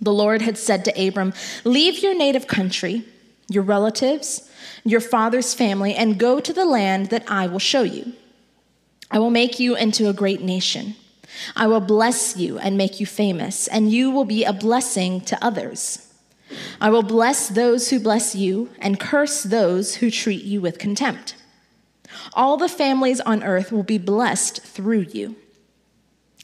The 0.00 0.12
Lord 0.12 0.42
had 0.42 0.58
said 0.58 0.84
to 0.84 1.08
Abram, 1.08 1.32
Leave 1.62 2.02
your 2.02 2.16
native 2.16 2.48
country, 2.48 3.04
your 3.48 3.62
relatives, 3.62 4.50
your 4.84 5.00
father's 5.00 5.54
family, 5.54 5.94
and 5.94 6.18
go 6.18 6.40
to 6.40 6.52
the 6.52 6.64
land 6.64 7.10
that 7.10 7.24
I 7.30 7.46
will 7.46 7.60
show 7.60 7.82
you. 7.82 8.14
I 9.12 9.20
will 9.20 9.30
make 9.30 9.60
you 9.60 9.76
into 9.76 10.08
a 10.08 10.12
great 10.12 10.42
nation. 10.42 10.96
I 11.54 11.68
will 11.68 11.80
bless 11.80 12.36
you 12.36 12.58
and 12.58 12.76
make 12.76 12.98
you 12.98 13.06
famous, 13.06 13.68
and 13.68 13.92
you 13.92 14.10
will 14.10 14.24
be 14.24 14.42
a 14.42 14.52
blessing 14.52 15.20
to 15.22 15.44
others. 15.44 16.11
I 16.80 16.90
will 16.90 17.02
bless 17.02 17.48
those 17.48 17.90
who 17.90 18.00
bless 18.00 18.34
you 18.34 18.70
and 18.78 19.00
curse 19.00 19.42
those 19.42 19.96
who 19.96 20.10
treat 20.10 20.44
you 20.44 20.60
with 20.60 20.78
contempt. 20.78 21.36
All 22.34 22.56
the 22.56 22.68
families 22.68 23.20
on 23.20 23.42
earth 23.42 23.72
will 23.72 23.82
be 23.82 23.98
blessed 23.98 24.62
through 24.62 25.06
you. 25.12 25.36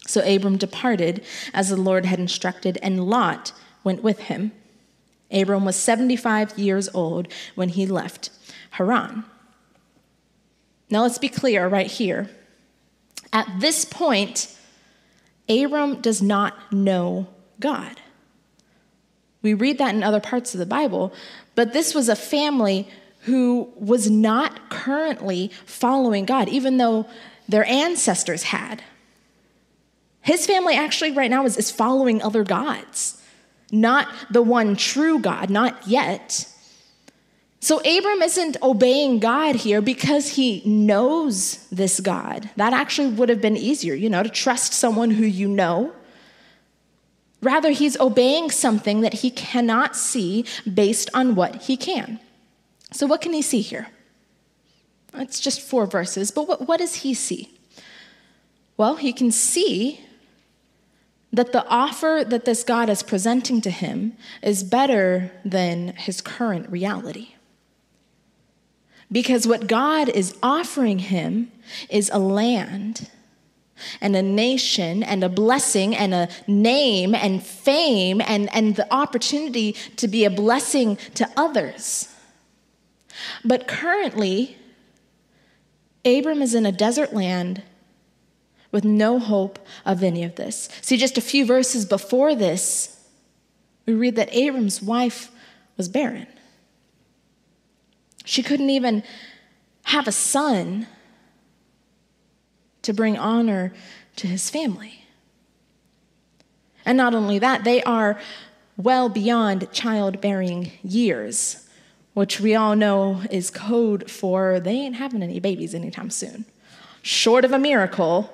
So 0.07 0.23
Abram 0.23 0.57
departed 0.57 1.25
as 1.53 1.69
the 1.69 1.77
Lord 1.77 2.07
had 2.07 2.19
instructed, 2.19 2.79
and 2.83 3.05
Lot 3.05 3.53
went 3.85 4.03
with 4.03 4.21
him. 4.21 4.53
Abram 5.31 5.65
was 5.65 5.77
75 5.77 6.59
years 6.59 6.89
old 6.95 7.29
when 7.55 7.69
he 7.69 7.87
left 7.87 8.31
Haran. 8.71 9.25
Now 10.91 11.03
let's 11.03 11.19
be 11.19 11.29
clear 11.29 11.69
right 11.69 11.91
here. 11.91 12.31
At 13.33 13.61
this 13.61 13.85
point, 13.85 14.57
Abram 15.49 16.01
does 16.01 16.23
not 16.23 16.73
know 16.73 17.29
God. 17.61 18.01
We 19.43 19.55
read 19.55 19.79
that 19.79 19.95
in 19.95 20.03
other 20.03 20.21
parts 20.21 20.55
of 20.55 20.59
the 20.59 20.67
Bible, 20.67 21.13
but 21.55 21.73
this 21.73 21.95
was 21.95 22.09
a 22.09 22.17
family 22.17 22.89
who 23.23 23.73
was 23.77 24.11
not 24.11 24.71
currently 24.71 25.51
following 25.67 26.25
God, 26.25 26.49
even 26.49 26.77
though 26.77 27.07
their 27.49 27.65
ancestors 27.65 28.45
had. 28.45 28.83
His 30.23 30.47
family 30.47 30.75
actually, 30.75 31.13
right 31.13 31.31
now, 31.31 31.45
is, 31.45 31.57
is 31.57 31.71
following 31.71 32.21
other 32.21 32.45
gods, 32.45 33.23
not 33.71 34.09
the 34.31 34.43
one 34.43 34.77
true 34.77 35.19
God, 35.19 35.51
not 35.51 35.87
yet. 35.87 36.47
So 37.61 37.79
Abram 37.81 38.23
isn't 38.23 38.57
obeying 38.63 39.19
God 39.19 39.57
here 39.57 39.81
because 39.81 40.31
he 40.31 40.63
knows 40.65 41.67
this 41.71 42.01
God. 42.01 42.51
That 42.57 42.73
actually 42.73 43.09
would 43.09 43.29
have 43.29 43.41
been 43.41 43.57
easier, 43.57 43.95
you 43.95 44.09
know, 44.09 44.23
to 44.23 44.29
trust 44.29 44.73
someone 44.73 45.11
who 45.11 45.25
you 45.25 45.49
know. 45.49 45.93
Rather, 47.41 47.71
he's 47.71 47.99
obeying 48.01 48.51
something 48.51 49.01
that 49.01 49.15
he 49.15 49.31
cannot 49.31 49.95
see 49.95 50.45
based 50.73 51.09
on 51.15 51.35
what 51.35 51.63
he 51.63 51.77
can. 51.77 52.19
So, 52.93 53.07
what 53.07 53.21
can 53.21 53.33
he 53.33 53.43
see 53.43 53.61
here? 53.61 53.89
It's 55.15 55.41
just 55.41 55.61
four 55.61 55.87
verses, 55.87 56.31
but 56.31 56.49
what, 56.49 56.67
what 56.67 56.79
does 56.79 56.97
he 56.97 57.15
see? 57.15 57.51
Well, 58.77 58.97
he 58.97 59.13
can 59.13 59.31
see 59.31 60.01
that 61.33 61.53
the 61.53 61.67
offer 61.67 62.25
that 62.27 62.45
this 62.45 62.65
God 62.65 62.89
is 62.89 63.03
presenting 63.03 63.61
to 63.63 63.71
him 63.71 64.17
is 64.43 64.63
better 64.63 65.31
than 65.45 65.95
his 65.97 66.21
current 66.21 66.69
reality. 66.71 67.35
Because 69.11 69.47
what 69.47 69.67
God 69.67 70.09
is 70.09 70.37
offering 70.43 70.99
him 70.99 71.51
is 71.91 72.11
a 72.13 72.19
land 72.19 73.11
and 74.01 74.17
a 74.17 74.23
nation 74.23 75.03
and 75.03 75.23
a 75.23 75.29
blessing 75.29 75.95
and 75.95 76.15
a 76.15 76.29
name 76.47 77.15
and 77.15 77.43
fame 77.43 78.21
and, 78.21 78.53
and 78.55 78.77
the 78.77 78.93
opportunity 78.93 79.73
to 79.97 80.09
be 80.09 80.25
a 80.25 80.31
blessing 80.31 80.97
to 81.15 81.29
others. 81.37 82.15
But 83.45 83.67
currently, 83.67 84.57
Abram 86.05 86.43
is 86.43 86.55
in 86.55 86.67
a 86.67 86.73
desert 86.73 87.13
land 87.13 87.63
with 88.71 88.85
no 88.85 89.19
hope 89.19 89.59
of 89.85 90.03
any 90.03 90.25
of 90.25 90.37
this. 90.37 90.69
See, 90.83 90.97
just 90.97 91.19
a 91.19 91.23
few 91.23 91.47
verses 91.47 91.87
before 91.87 92.35
this, 92.35 92.95
we 93.87 93.95
read 93.95 94.17
that 94.17 94.35
Abram's 94.35 94.83
wife 94.83 95.31
was 95.77 95.89
barren. 95.89 96.27
She 98.25 98.43
couldn't 98.43 98.69
even 98.69 99.03
have 99.85 100.07
a 100.07 100.13
son 100.13 100.87
to 102.89 102.95
bring 102.95 103.19
honor 103.19 103.71
to 104.17 104.27
his 104.27 104.49
family. 104.49 105.05
And 106.87 106.97
not 106.97 107.15
only 107.15 107.39
that, 107.39 107.63
they 107.63 107.83
are 107.83 108.19
well 108.79 109.11
beyond 109.11 109.71
childbearing 109.73 110.73
years, 110.83 111.69
which 112.15 112.41
we 112.41 112.55
all 112.55 112.75
know 112.75 113.21
is 113.31 113.51
code 113.51 114.11
for 114.11 114.59
they 114.59 114.73
ain't 114.73 114.95
having 114.95 115.23
any 115.23 115.39
babies 115.39 115.75
anytime 115.75 116.09
soon. 116.09 116.47
Short 117.03 117.45
of 117.45 117.53
a 117.53 117.59
miracle, 117.59 118.33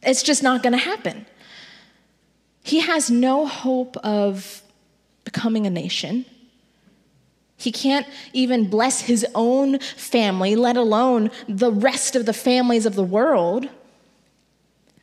it's 0.00 0.22
just 0.22 0.44
not 0.44 0.62
going 0.62 0.74
to 0.74 0.78
happen. 0.78 1.26
He 2.62 2.78
has 2.78 3.10
no 3.10 3.44
hope 3.44 3.96
of 3.98 4.62
becoming 5.24 5.66
a 5.66 5.70
nation. 5.70 6.26
He 7.58 7.72
can't 7.72 8.06
even 8.32 8.70
bless 8.70 9.00
his 9.00 9.26
own 9.34 9.80
family, 9.80 10.54
let 10.54 10.76
alone 10.76 11.32
the 11.48 11.72
rest 11.72 12.14
of 12.14 12.24
the 12.24 12.32
families 12.32 12.86
of 12.86 12.94
the 12.94 13.02
world. 13.02 13.68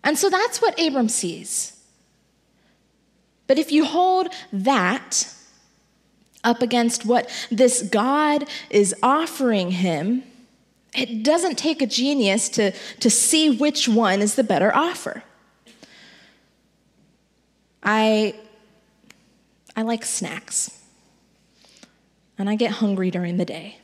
And 0.06 0.18
so 0.18 0.30
that's 0.30 0.62
what 0.62 0.80
Abram 0.80 1.10
sees. 1.10 1.78
But 3.46 3.60
if 3.60 3.74
you 3.74 3.84
hold 3.84 4.30
that 4.54 5.32
up 6.46 6.62
against 6.62 7.06
what 7.06 7.30
this 7.52 7.82
God 7.82 8.48
is 8.70 8.96
offering 9.04 9.72
him, 9.72 10.24
it 10.96 11.24
doesn't 11.24 11.58
take 11.58 11.82
a 11.82 11.88
genius 11.88 12.48
to, 12.50 12.72
to 13.02 13.10
see 13.10 13.50
which 13.50 13.90
one 13.90 14.22
is 14.22 14.36
the 14.36 14.46
better 14.46 14.74
offer. 14.74 15.24
I, 17.84 18.34
I 19.76 19.82
like 19.82 20.06
snacks 20.06 20.85
and 22.38 22.50
I 22.50 22.56
get 22.56 22.72
hungry 22.72 23.12
during 23.12 23.38
the 23.38 23.46
day. 23.46 23.80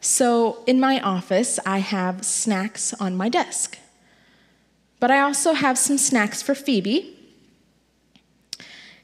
So 0.00 0.62
in 0.66 0.78
my 0.78 1.00
office, 1.00 1.58
I 1.64 1.78
have 1.78 2.24
snacks 2.24 2.92
on 2.94 3.16
my 3.16 3.28
desk. 3.28 3.78
But 5.00 5.10
I 5.10 5.20
also 5.20 5.54
have 5.54 5.78
some 5.78 5.98
snacks 5.98 6.42
for 6.42 6.54
Phoebe. 6.54 7.16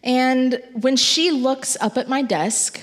And 0.03 0.63
when 0.73 0.97
she 0.97 1.31
looks 1.31 1.77
up 1.81 1.97
at 1.97 2.09
my 2.09 2.23
desk, 2.23 2.81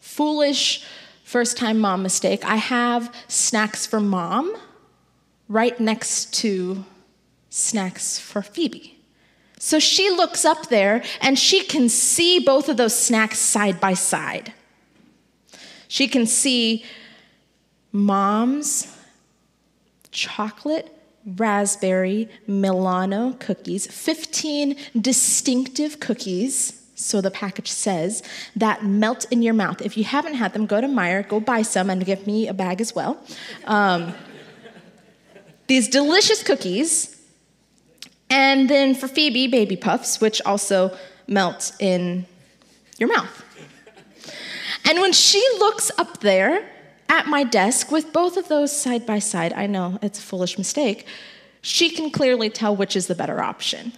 foolish 0.00 0.84
first 1.24 1.56
time 1.56 1.78
mom 1.78 2.02
mistake, 2.02 2.44
I 2.44 2.56
have 2.56 3.14
snacks 3.28 3.86
for 3.86 4.00
mom 4.00 4.56
right 5.48 5.78
next 5.80 6.32
to 6.40 6.84
snacks 7.50 8.18
for 8.18 8.42
Phoebe. 8.42 8.98
So 9.58 9.78
she 9.78 10.10
looks 10.10 10.44
up 10.44 10.68
there 10.68 11.02
and 11.20 11.38
she 11.38 11.64
can 11.64 11.88
see 11.88 12.38
both 12.38 12.68
of 12.68 12.76
those 12.76 12.96
snacks 12.96 13.38
side 13.38 13.80
by 13.80 13.94
side. 13.94 14.52
She 15.88 16.06
can 16.06 16.26
see 16.26 16.84
mom's 17.92 18.96
chocolate 20.10 20.94
raspberry 21.36 22.28
Milano 22.46 23.32
cookies, 23.38 23.86
15 23.86 24.76
distinctive 24.98 26.00
cookies, 26.00 26.82
so 26.94 27.20
the 27.20 27.30
package 27.30 27.70
says, 27.70 28.22
that 28.56 28.84
melt 28.84 29.26
in 29.30 29.42
your 29.42 29.54
mouth. 29.54 29.80
If 29.82 29.96
you 29.96 30.04
haven't 30.04 30.34
had 30.34 30.52
them, 30.52 30.66
go 30.66 30.80
to 30.80 30.88
Meijer, 30.88 31.28
go 31.28 31.38
buy 31.40 31.62
some, 31.62 31.90
and 31.90 32.04
give 32.04 32.26
me 32.26 32.48
a 32.48 32.54
bag 32.54 32.80
as 32.80 32.94
well. 32.94 33.22
Um, 33.66 34.14
these 35.68 35.88
delicious 35.88 36.42
cookies. 36.42 37.14
And 38.30 38.68
then 38.68 38.94
for 38.94 39.06
Phoebe, 39.06 39.46
baby 39.46 39.76
puffs, 39.76 40.20
which 40.20 40.42
also 40.42 40.96
melt 41.26 41.72
in 41.78 42.26
your 42.98 43.08
mouth. 43.08 43.44
And 44.88 45.00
when 45.00 45.12
she 45.12 45.46
looks 45.58 45.90
up 45.98 46.20
there 46.20 46.66
at 47.10 47.26
my 47.26 47.44
desk 47.44 47.92
with 47.92 48.10
both 48.10 48.38
of 48.38 48.48
those 48.48 48.74
side 48.74 49.04
by 49.04 49.18
side, 49.18 49.52
I 49.52 49.66
know 49.66 49.98
it's 50.00 50.18
a 50.18 50.22
foolish 50.22 50.56
mistake, 50.56 51.06
she 51.60 51.90
can 51.90 52.10
clearly 52.10 52.48
tell 52.48 52.74
which 52.74 52.96
is 52.96 53.06
the 53.06 53.14
better 53.14 53.42
option. 53.42 53.92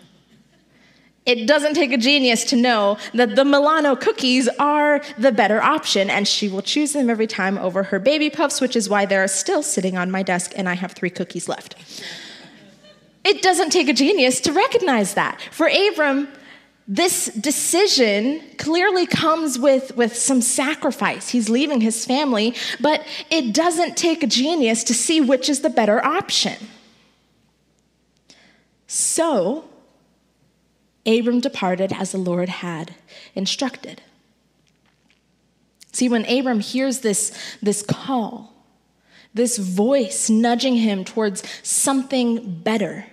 It 1.26 1.46
doesn't 1.46 1.74
take 1.74 1.92
a 1.92 1.96
genius 1.96 2.42
to 2.46 2.57
know 2.57 2.98
that 3.14 3.37
the 3.37 3.44
Milano 3.44 3.94
cookies 3.94 4.48
are 4.59 5.00
the 5.16 5.31
better 5.31 5.62
option, 5.62 6.11
and 6.11 6.26
she 6.26 6.48
will 6.48 6.62
choose 6.62 6.92
them 6.92 7.09
every 7.09 7.29
time 7.29 7.57
over 7.59 7.85
her 7.85 8.00
baby 8.00 8.29
puffs, 8.29 8.61
which 8.61 8.74
is 8.74 8.88
why 8.88 9.07
they're 9.07 9.29
still 9.29 9.62
sitting 9.62 9.96
on 9.96 10.11
my 10.11 10.24
desk 10.24 10.53
and 10.57 10.68
I 10.68 10.74
have 10.74 10.90
three 10.90 11.11
cookies 11.11 11.48
left. 11.48 11.76
It 13.22 13.42
doesn't 13.42 13.70
take 13.70 13.88
a 13.88 13.92
genius 13.92 14.40
to 14.40 14.53
recognize 14.53 15.14
that. 15.14 15.40
For 15.53 15.68
Abram, 15.68 16.26
this 16.92 17.26
decision 17.26 18.42
clearly 18.59 19.07
comes 19.07 19.61
with, 19.61 19.96
with 19.96 20.16
some 20.16 20.42
sacrifice. 20.42 21.29
He's 21.29 21.48
leaving 21.48 21.81
his 21.81 22.05
family, 22.05 22.53
but 22.81 23.07
it 23.31 23.55
doesn't 23.55 23.96
take 23.96 24.24
a 24.24 24.26
genius 24.26 24.83
to 24.85 24.92
see 24.92 25.20
which 25.20 25.48
is 25.48 25.61
the 25.61 25.70
better 25.70 26.05
option. 26.05 26.57
So, 28.88 29.66
Abram 31.07 31.38
departed 31.38 31.92
as 31.92 32.11
the 32.11 32.18
Lord 32.18 32.48
had 32.48 32.96
instructed. 33.37 34.03
See, 35.92 36.09
when 36.09 36.24
Abram 36.29 36.59
hears 36.59 37.00
this, 37.00 37.33
this 37.62 37.83
call, 37.85 38.53
this 39.33 39.59
voice 39.59 40.29
nudging 40.29 40.74
him 40.74 41.05
towards 41.05 41.44
something 41.62 42.62
better, 42.62 43.07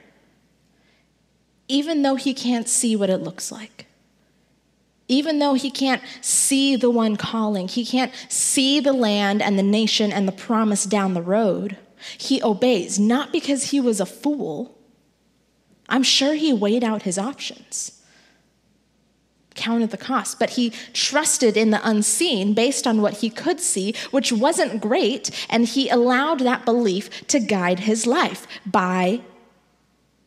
even 1.68 2.02
though 2.02 2.16
he 2.16 2.34
can't 2.34 2.68
see 2.68 2.96
what 2.96 3.10
it 3.10 3.22
looks 3.22 3.52
like. 3.52 3.86
Even 5.10 5.40
though 5.40 5.54
he 5.54 5.72
can't 5.72 6.02
see 6.22 6.76
the 6.76 6.90
one 6.90 7.16
calling, 7.16 7.68
he 7.68 7.86
can't 7.86 8.12
see 8.28 8.80
the 8.80 8.94
land 8.94 9.42
and 9.42 9.58
the 9.58 9.64
nation 9.64 10.12
and 10.12 10.28
the 10.28 10.34
promise 10.34 10.84
down 10.84 11.14
the 11.14 11.22
road, 11.22 11.78
he 12.18 12.42
obeys, 12.42 13.00
not 13.00 13.32
because 13.32 13.72
he 13.72 13.80
was 13.80 14.00
a 14.00 14.06
fool. 14.06 14.78
I'm 15.88 16.04
sure 16.04 16.34
he 16.34 16.52
weighed 16.52 16.84
out 16.84 17.04
his 17.04 17.18
options, 17.18 18.02
counted 19.56 19.92
the 19.92 19.98
cost, 19.98 20.40
but 20.40 20.52
he 20.52 20.72
trusted 20.92 21.56
in 21.56 21.72
the 21.72 21.88
unseen 21.88 22.54
based 22.54 22.86
on 22.86 23.02
what 23.02 23.18
he 23.18 23.30
could 23.30 23.62
see, 23.62 23.96
which 24.12 24.34
wasn't 24.34 24.82
great, 24.82 25.32
and 25.50 25.66
he 25.66 25.88
allowed 25.88 26.40
that 26.42 26.66
belief 26.66 27.26
to 27.28 27.40
guide 27.40 27.80
his 27.80 28.06
life 28.06 28.46
by 28.66 29.22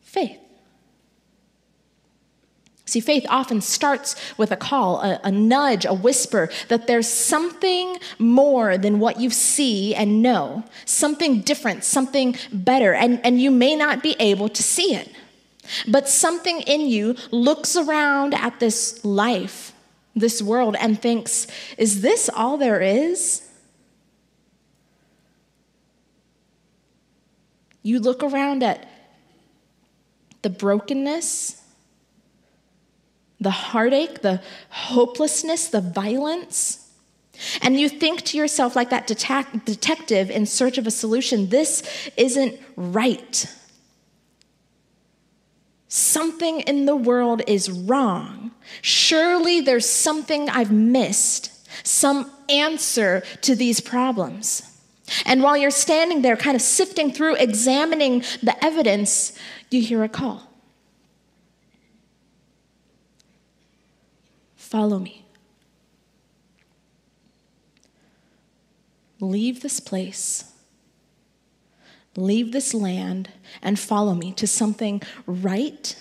faith. 0.01 0.40
See, 2.91 2.99
faith 2.99 3.25
often 3.29 3.61
starts 3.61 4.17
with 4.37 4.51
a 4.51 4.57
call, 4.57 4.99
a, 4.99 5.17
a, 5.23 5.31
nudge, 5.31 5.85
a 5.85 5.93
whisper 5.93 6.49
that 6.67 6.87
there's 6.87 7.07
something 7.07 7.97
more 8.19 8.77
than 8.77 8.99
what 8.99 9.17
you 9.17 9.29
see 9.29 9.95
and 9.95 10.21
know, 10.21 10.65
something 10.83 11.39
different, 11.39 11.85
something 11.85 12.35
better, 12.51 12.93
and, 12.93 13.25
and 13.25 13.39
you 13.39 13.49
may 13.49 13.77
not 13.77 14.03
be 14.03 14.17
able 14.19 14.49
to 14.49 14.61
see 14.61 14.93
it. 14.93 15.09
But 15.87 16.09
something 16.09 16.59
in 16.63 16.81
you 16.81 17.15
looks 17.31 17.77
around 17.77 18.33
at 18.33 18.59
this 18.59 19.05
life 19.05 19.71
this 20.13 20.41
world 20.41 20.75
and 20.77 21.01
thinks, 21.01 21.47
is 21.77 22.01
this 22.01 22.29
all 22.35 22.57
there 22.57 22.81
is? 22.81 23.47
You 27.83 28.01
look 28.01 28.21
around 28.21 28.63
at 28.63 28.85
the 30.41 30.49
brokenness, 30.49 31.60
the 33.41 33.49
heartache, 33.49 34.21
the 34.21 34.41
hopelessness, 34.69 35.67
the 35.67 35.81
violence, 35.81 36.81
and 37.61 37.79
you 37.79 37.89
think 37.89 38.21
to 38.21 38.37
yourself, 38.37 38.75
like 38.75 38.91
that 38.91 39.07
detective 39.07 40.29
in 40.29 40.45
search 40.45 40.77
of 40.77 40.85
a 40.85 40.91
solution, 40.91 41.49
this 41.49 41.83
isn't 42.15 42.59
right. 42.75 43.45
Something 45.87 46.61
in 46.61 46.85
the 46.85 46.95
world 46.95 47.41
is 47.47 47.69
wrong. 47.69 48.51
Surely 48.81 49.59
there's 49.59 49.89
something 49.89 50.49
I've 50.49 50.71
missed, 50.71 51.67
some 51.85 52.31
answer 52.47 53.23
to 53.41 53.55
these 53.55 53.81
problems. 53.81 54.61
And 55.25 55.41
while 55.43 55.57
you're 55.57 55.71
standing 55.71 56.21
there, 56.21 56.37
kind 56.37 56.55
of 56.55 56.61
sifting 56.61 57.11
through, 57.11 57.35
examining 57.35 58.19
the 58.43 58.55
evidence, 58.63 59.37
you 59.71 59.81
hear 59.81 60.03
a 60.03 60.09
call 60.09 60.50
Follow 64.71 64.97
me. 64.97 65.25
Leave 69.19 69.61
this 69.61 69.79
place 69.79 70.51
Leave 72.17 72.51
this 72.51 72.73
land 72.73 73.29
and 73.61 73.79
follow 73.79 74.13
me 74.13 74.33
to 74.33 74.45
something 74.45 75.01
right 75.25 75.95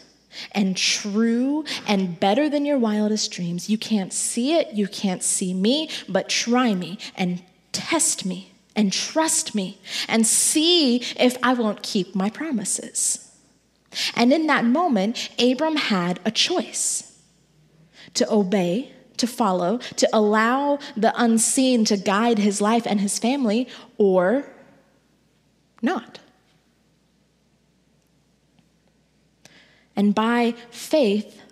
and 0.53 0.77
true 0.77 1.65
and 1.87 2.19
better 2.19 2.49
than 2.49 2.65
your 2.65 2.79
wildest 2.79 3.31
dreams. 3.31 3.71
You 3.71 3.79
can't 3.79 4.13
see 4.13 4.55
it, 4.55 4.73
you 4.73 4.89
can't 4.89 5.23
see 5.23 5.55
me, 5.55 5.89
but 6.09 6.29
try 6.29 6.75
me 6.75 6.99
and 7.17 7.43
test 7.73 8.27
me 8.27 8.53
and 8.75 8.93
trust 8.93 9.55
me 9.55 9.79
and 10.09 10.27
see 10.27 10.97
if 11.17 11.37
I 11.43 11.53
won't 11.53 11.83
keep 11.83 12.15
my 12.15 12.29
promises. 12.29 13.33
And 14.17 14.33
in 14.33 14.47
that 14.49 14.65
moment, 14.65 15.31
Abram 15.39 15.77
had 15.77 16.19
a 16.25 16.31
choice 16.31 17.10
to 18.15 18.31
obey, 18.33 18.93
to 19.17 19.27
follow, 19.27 19.79
to 19.97 20.09
allow 20.13 20.79
the 20.97 21.13
unseen 21.17 21.85
to 21.87 21.97
guide 21.97 22.39
his 22.39 22.61
life 22.61 22.87
and 22.87 23.01
his 23.01 23.19
family, 23.19 23.69
or 23.99 24.45
not. 25.83 26.19
And 29.97 30.15
by 30.15 30.55
faith, 30.71 31.43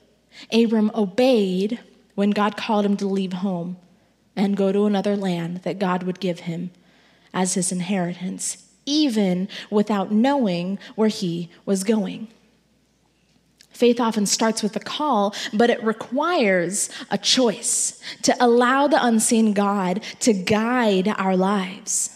Abram 0.53 0.91
obeyed 0.95 1.81
when 2.15 2.31
God 2.31 2.57
called 2.57 2.87
him 2.87 2.97
to 2.97 3.07
leave 3.07 3.35
home 3.35 3.77
and 4.35 4.57
go 4.57 4.73
to 4.73 4.87
another 4.87 5.17
land 5.17 5.63
that 5.65 5.79
God 5.79 6.05
would 6.05 6.21
give 6.21 6.41
him 6.41 6.71
as 7.35 7.55
his 7.55 7.71
inheritance, 7.73 8.69
even 8.87 9.49
without 9.71 10.11
knowing 10.11 10.79
where 10.95 11.09
he 11.09 11.51
was 11.67 11.85
going. 11.85 12.29
Faith 13.79 14.01
often 14.01 14.27
starts 14.27 14.61
with 14.61 14.75
a 14.75 14.81
call, 14.81 15.33
but 15.53 15.71
it 15.71 15.81
requires 15.85 16.91
a 17.13 17.17
choice 17.17 18.03
to 18.23 18.35
allow 18.41 18.89
the 18.89 18.99
unseen 19.07 19.53
God 19.53 20.03
to 20.19 20.33
guide 20.33 21.07
our 21.17 21.37
lives. 21.37 22.11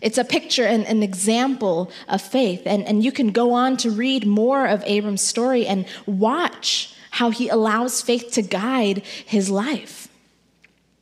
It's 0.00 0.16
a 0.16 0.24
picture 0.24 0.64
and 0.64 0.86
an 0.86 1.02
example 1.02 1.90
of 2.08 2.22
faith. 2.22 2.62
And, 2.64 2.86
and 2.86 3.04
you 3.04 3.12
can 3.12 3.32
go 3.32 3.52
on 3.52 3.76
to 3.78 3.90
read 3.90 4.26
more 4.26 4.66
of 4.66 4.82
Abram's 4.86 5.20
story 5.20 5.66
and 5.66 5.84
watch 6.06 6.94
how 7.10 7.28
he 7.28 7.50
allows 7.50 8.00
faith 8.00 8.32
to 8.32 8.40
guide 8.40 9.02
his 9.26 9.50
life. 9.50 10.08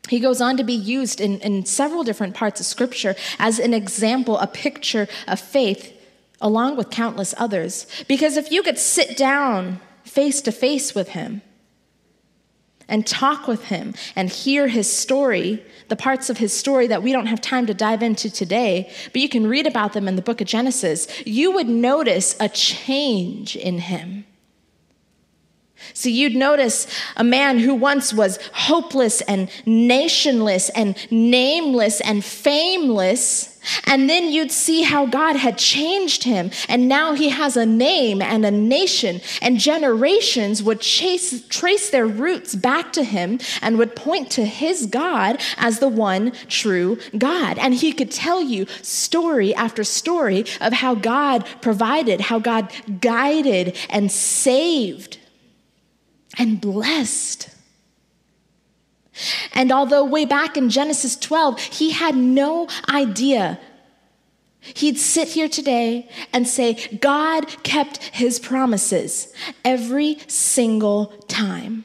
He 0.08 0.18
goes 0.18 0.40
on 0.40 0.56
to 0.56 0.64
be 0.64 0.74
used 0.74 1.20
in, 1.20 1.38
in 1.42 1.64
several 1.64 2.02
different 2.02 2.34
parts 2.34 2.58
of 2.58 2.66
Scripture 2.66 3.14
as 3.38 3.60
an 3.60 3.72
example, 3.72 4.36
a 4.38 4.48
picture 4.48 5.06
of 5.28 5.38
faith, 5.38 5.96
along 6.40 6.76
with 6.76 6.90
countless 6.90 7.36
others. 7.38 7.86
Because 8.08 8.36
if 8.36 8.50
you 8.50 8.64
could 8.64 8.80
sit 8.80 9.16
down 9.16 9.80
face 10.04 10.40
to 10.42 10.52
face 10.52 10.94
with 10.94 11.10
him, 11.10 11.42
and 12.88 13.06
talk 13.06 13.46
with 13.46 13.64
him 13.64 13.94
and 14.14 14.28
hear 14.28 14.68
his 14.68 14.94
story, 14.94 15.64
the 15.88 15.96
parts 15.96 16.28
of 16.28 16.38
his 16.38 16.52
story 16.52 16.86
that 16.86 17.02
we 17.02 17.12
don't 17.12 17.26
have 17.26 17.40
time 17.40 17.66
to 17.66 17.74
dive 17.74 18.02
into 18.02 18.30
today, 18.30 18.90
but 19.12 19.22
you 19.22 19.28
can 19.28 19.46
read 19.46 19.66
about 19.66 19.94
them 19.94 20.08
in 20.08 20.16
the 20.16 20.22
book 20.22 20.40
of 20.40 20.46
Genesis, 20.46 21.06
you 21.26 21.52
would 21.52 21.68
notice 21.68 22.36
a 22.38 22.48
change 22.48 23.56
in 23.56 23.78
him. 23.78 24.26
So 25.95 26.09
you'd 26.09 26.35
notice 26.35 26.87
a 27.16 27.25
man 27.25 27.59
who 27.59 27.75
once 27.75 28.12
was 28.12 28.38
hopeless 28.53 29.21
and 29.23 29.49
nationless 29.66 30.71
and 30.71 30.97
nameless 31.11 32.01
and 32.01 32.25
fameless. 32.25 33.53
And 33.87 34.11
then 34.11 34.29
you'd 34.29 34.51
see 34.51 34.83
how 34.83 35.07
God 35.07 35.37
had 35.37 35.57
changed 35.59 36.25
him. 36.25 36.51
And 36.68 36.88
now 36.88 37.14
he 37.14 37.29
has 37.29 37.57
a 37.57 37.66
name 37.66 38.21
and 38.21 38.45
a 38.45 38.51
nation, 38.51 39.21
and 39.40 39.59
generations 39.59 40.62
would 40.62 40.81
chase, 40.81 41.47
trace 41.49 41.90
their 41.90 42.07
roots 42.07 42.55
back 42.55 42.92
to 42.95 43.05
him 43.05 43.38
and 43.61 43.79
would 43.79 43.95
point 43.95 44.31
to 44.33 44.45
his 44.45 44.87
God 44.87 45.40
as 45.59 45.79
the 45.79 45.88
one 45.88 46.33
true 46.49 46.99
God. 47.16 47.59
And 47.59 47.75
he 47.75 47.92
could 47.92 48.11
tell 48.11 48.42
you 48.42 48.66
story 48.83 49.55
after 49.55 49.85
story 49.85 50.45
of 50.61 50.73
how 50.73 50.95
God 50.95 51.47
provided, 51.61 52.23
how 52.23 52.38
God 52.38 52.73
guided 53.01 53.77
and 53.88 54.11
saved 54.11 55.18
and 56.38 56.61
blessed. 56.61 57.51
And 59.53 59.71
although 59.71 60.05
way 60.05 60.25
back 60.25 60.57
in 60.57 60.71
Genesis 60.71 61.16
12, 61.16 61.61
he 61.61 61.90
had 61.90 62.16
no 62.16 62.68
idea, 62.88 63.61
he'd 64.61 64.99
sit 64.99 65.29
here 65.29 65.49
today 65.49 66.09
and 66.33 66.49
say, 66.49 66.75
God 67.01 67.47
kept 67.62 67.99
his 67.99 68.38
promises 68.38 69.33
every 69.64 70.18
single 70.27 71.07
time. 71.29 71.85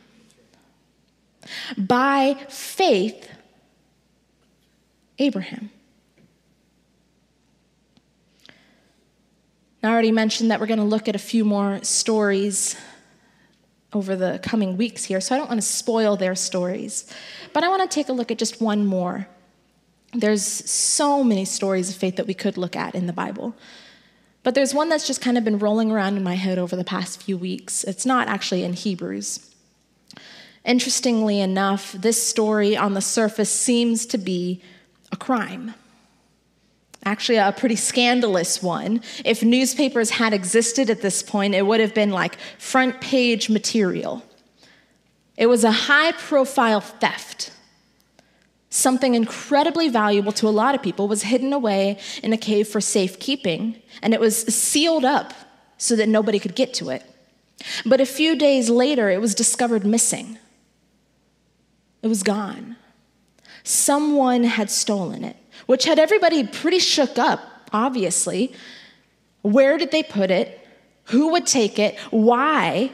By 1.77 2.35
faith, 2.49 3.29
Abraham. 5.19 5.71
I 9.83 9.89
already 9.89 10.11
mentioned 10.11 10.51
that 10.51 10.59
we're 10.59 10.67
going 10.67 10.79
to 10.79 10.85
look 10.85 11.07
at 11.07 11.15
a 11.15 11.19
few 11.19 11.45
more 11.45 11.81
stories 11.83 12.75
over 13.93 14.15
the 14.15 14.39
coming 14.43 14.77
weeks 14.77 15.05
here, 15.05 15.21
so 15.21 15.33
I 15.33 15.37
don't 15.37 15.47
want 15.47 15.61
to 15.61 15.67
spoil 15.67 16.17
their 16.17 16.35
stories. 16.35 17.11
But 17.53 17.63
I 17.63 17.69
want 17.69 17.89
to 17.89 17.93
take 17.93 18.09
a 18.09 18.13
look 18.13 18.31
at 18.31 18.37
just 18.37 18.61
one 18.61 18.85
more. 18.85 19.27
There's 20.13 20.43
so 20.43 21.23
many 21.23 21.45
stories 21.45 21.89
of 21.89 21.95
faith 21.95 22.15
that 22.17 22.27
we 22.27 22.33
could 22.33 22.57
look 22.57 22.75
at 22.75 22.95
in 22.95 23.07
the 23.07 23.13
Bible. 23.13 23.55
But 24.43 24.55
there's 24.55 24.73
one 24.73 24.89
that's 24.89 25.07
just 25.07 25.21
kind 25.21 25.37
of 25.37 25.43
been 25.43 25.59
rolling 25.59 25.91
around 25.91 26.17
in 26.17 26.23
my 26.23 26.35
head 26.35 26.57
over 26.57 26.75
the 26.75 26.83
past 26.83 27.21
few 27.21 27.37
weeks. 27.37 27.83
It's 27.83 28.05
not 28.05 28.27
actually 28.27 28.63
in 28.63 28.73
Hebrews. 28.73 29.53
Interestingly 30.63 31.39
enough, 31.39 31.93
this 31.93 32.21
story 32.21 32.75
on 32.75 32.93
the 32.93 33.01
surface 33.01 33.49
seems 33.49 34.05
to 34.07 34.17
be 34.17 34.61
a 35.11 35.17
crime 35.17 35.73
actually 37.05 37.37
a 37.37 37.51
pretty 37.51 37.75
scandalous 37.75 38.61
one. 38.61 39.01
If 39.23 39.43
newspapers 39.43 40.09
had 40.09 40.33
existed 40.33 40.89
at 40.89 41.01
this 41.01 41.23
point, 41.23 41.55
it 41.55 41.65
would 41.65 41.79
have 41.79 41.93
been 41.93 42.11
like 42.11 42.37
front 42.57 42.99
page 43.01 43.49
material. 43.49 44.23
It 45.37 45.47
was 45.47 45.63
a 45.63 45.71
high 45.71 46.11
profile 46.13 46.81
theft. 46.81 47.51
Something 48.69 49.15
incredibly 49.15 49.87
valuable 49.87 50.31
to 50.33 50.47
a 50.47 50.49
lot 50.49 50.75
of 50.75 50.81
people 50.81 51.07
was 51.07 51.23
hidden 51.23 51.53
away 51.53 51.99
in 52.21 52.33
a 52.33 52.37
cave 52.37 52.67
for 52.67 52.81
safekeeping, 52.81 53.81
and 54.01 54.13
it 54.13 54.19
was 54.19 54.37
sealed 54.53 55.05
up 55.05 55.33
so 55.77 55.95
that 55.95 56.09
nobody 56.09 56.39
could 56.39 56.55
get 56.55 56.73
to 56.75 56.89
it. 56.89 57.03
But 57.85 58.01
a 58.01 58.05
few 58.05 58.35
days 58.35 58.69
later, 58.69 59.09
it 59.09 59.21
was 59.21 59.33
discovered 59.33 59.85
missing. 59.85 60.37
It 62.01 62.07
was 62.07 62.23
gone. 62.23 62.75
Someone 63.63 64.43
had 64.43 64.69
stolen 64.69 65.23
it 65.23 65.37
which 65.65 65.85
had 65.85 65.99
everybody 65.99 66.45
pretty 66.45 66.79
shook 66.79 67.17
up, 67.17 67.41
obviously. 67.73 68.53
Where 69.41 69.77
did 69.77 69.91
they 69.91 70.03
put 70.03 70.31
it? 70.31 70.65
Who 71.05 71.31
would 71.31 71.45
take 71.45 71.79
it? 71.79 71.97
Why? 72.11 72.91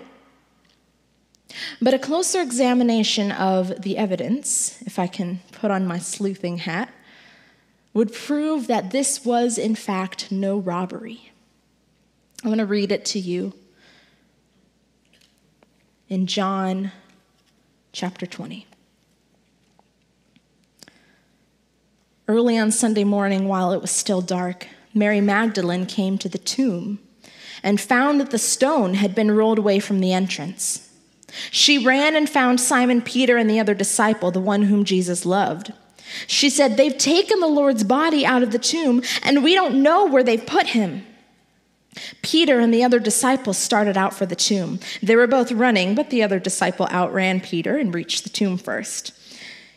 But 1.81 1.93
a 1.93 1.99
closer 1.99 2.41
examination 2.41 3.31
of 3.31 3.81
the 3.81 3.97
evidence, 3.97 4.81
if 4.83 4.97
I 4.97 5.07
can 5.07 5.41
put 5.51 5.71
on 5.71 5.85
my 5.85 5.99
sleuthing 5.99 6.57
hat, 6.57 6.93
would 7.93 8.13
prove 8.13 8.67
that 8.67 8.91
this 8.91 9.23
was, 9.23 9.57
in 9.57 9.75
fact, 9.75 10.31
no 10.31 10.57
robbery. 10.57 11.31
I'm 12.43 12.49
going 12.49 12.57
to 12.57 12.65
read 12.65 12.91
it 12.91 13.05
to 13.05 13.19
you 13.19 13.53
in 16.09 16.27
John 16.27 16.91
chapter 17.91 18.25
20. 18.25 18.65
Early 22.33 22.57
on 22.57 22.71
Sunday 22.71 23.03
morning, 23.03 23.47
while 23.47 23.73
it 23.73 23.79
was 23.79 23.91
still 23.91 24.19
dark, 24.19 24.65
Mary 24.91 25.21
Magdalene 25.21 25.85
came 25.85 26.17
to 26.17 26.27
the 26.27 26.39
tomb 26.39 26.97
and 27.61 27.79
found 27.79 28.19
that 28.19 28.31
the 28.31 28.39
stone 28.39 28.95
had 28.95 29.13
been 29.13 29.29
rolled 29.29 29.59
away 29.59 29.77
from 29.77 29.99
the 29.99 30.13
entrance. 30.13 30.89
She 31.51 31.77
ran 31.77 32.15
and 32.15 32.27
found 32.27 32.59
Simon 32.59 33.03
Peter 33.03 33.37
and 33.37 33.47
the 33.47 33.59
other 33.59 33.75
disciple, 33.75 34.31
the 34.31 34.39
one 34.39 34.63
whom 34.63 34.83
Jesus 34.83 35.27
loved. 35.27 35.73
She 36.25 36.49
said, 36.49 36.75
They've 36.75 36.97
taken 36.97 37.39
the 37.39 37.45
Lord's 37.45 37.83
body 37.83 38.25
out 38.25 38.41
of 38.41 38.51
the 38.51 38.57
tomb, 38.57 39.03
and 39.21 39.43
we 39.43 39.53
don't 39.53 39.83
know 39.83 40.07
where 40.07 40.23
they've 40.23 40.43
put 40.43 40.65
him. 40.65 41.05
Peter 42.23 42.59
and 42.59 42.73
the 42.73 42.83
other 42.83 42.99
disciple 42.99 43.53
started 43.53 43.95
out 43.95 44.15
for 44.15 44.25
the 44.25 44.35
tomb. 44.35 44.79
They 45.03 45.15
were 45.15 45.27
both 45.27 45.51
running, 45.51 45.93
but 45.93 46.09
the 46.09 46.23
other 46.23 46.39
disciple 46.39 46.87
outran 46.89 47.41
Peter 47.41 47.77
and 47.77 47.93
reached 47.93 48.23
the 48.23 48.31
tomb 48.31 48.57
first. 48.57 49.13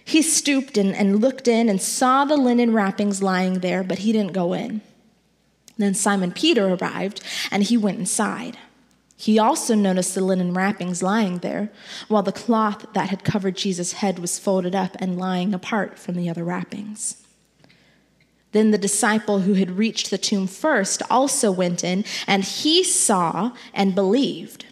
He 0.07 0.23
stooped 0.23 0.79
and, 0.79 0.95
and 0.95 1.21
looked 1.21 1.49
in 1.49 1.69
and 1.69 1.83
saw 1.83 2.25
the 2.25 2.37
linen 2.37 2.73
wrappings 2.73 3.25
lying 3.25 3.59
there, 3.59 3.83
but 3.83 3.99
he 3.99 4.13
didn't 4.13 4.33
go 4.33 4.53
in. 4.53 4.81
Then 5.79 5.95
Simon 5.95 6.31
Peter 6.31 6.69
arrived, 6.75 7.21
and 7.51 7.65
he 7.65 7.77
went 7.77 7.99
inside. 7.99 8.57
He 9.17 9.37
also 9.37 9.75
noticed 9.75 10.15
the 10.15 10.21
linen 10.21 10.55
wrappings 10.55 11.03
lying 11.03 11.39
there, 11.39 11.73
while 12.07 12.23
the 12.23 12.31
cloth 12.31 12.87
that 12.95 13.11
had 13.11 13.25
covered 13.25 13.57
Jesus' 13.57 13.95
head 13.95 14.21
was 14.21 14.39
folded 14.39 14.77
up 14.77 14.97
and 15.01 15.19
lying 15.19 15.53
apart 15.53 15.99
from 15.99 16.15
the 16.15 16.31
other 16.31 16.45
wrappings. 16.45 17.27
Then 18.53 18.71
the 18.71 18.79
disciple 18.79 19.41
who 19.41 19.55
had 19.55 19.73
reached 19.73 20.11
the 20.11 20.19
tomb 20.19 20.47
first 20.47 21.03
also 21.11 21.51
went 21.51 21.83
in, 21.83 22.05
and 22.29 22.45
he 22.45 22.85
saw 22.85 23.51
and 23.75 23.93
believed. 23.93 24.66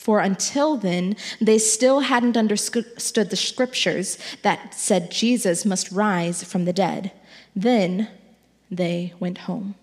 For 0.00 0.20
until 0.20 0.78
then, 0.78 1.14
they 1.42 1.58
still 1.58 2.00
hadn't 2.00 2.34
understood 2.34 3.28
the 3.28 3.36
scriptures 3.36 4.16
that 4.40 4.72
said 4.72 5.10
Jesus 5.10 5.66
must 5.66 5.92
rise 5.92 6.42
from 6.42 6.64
the 6.64 6.72
dead. 6.72 7.12
Then 7.54 8.08
they 8.70 9.12
went 9.20 9.36
home. 9.38 9.74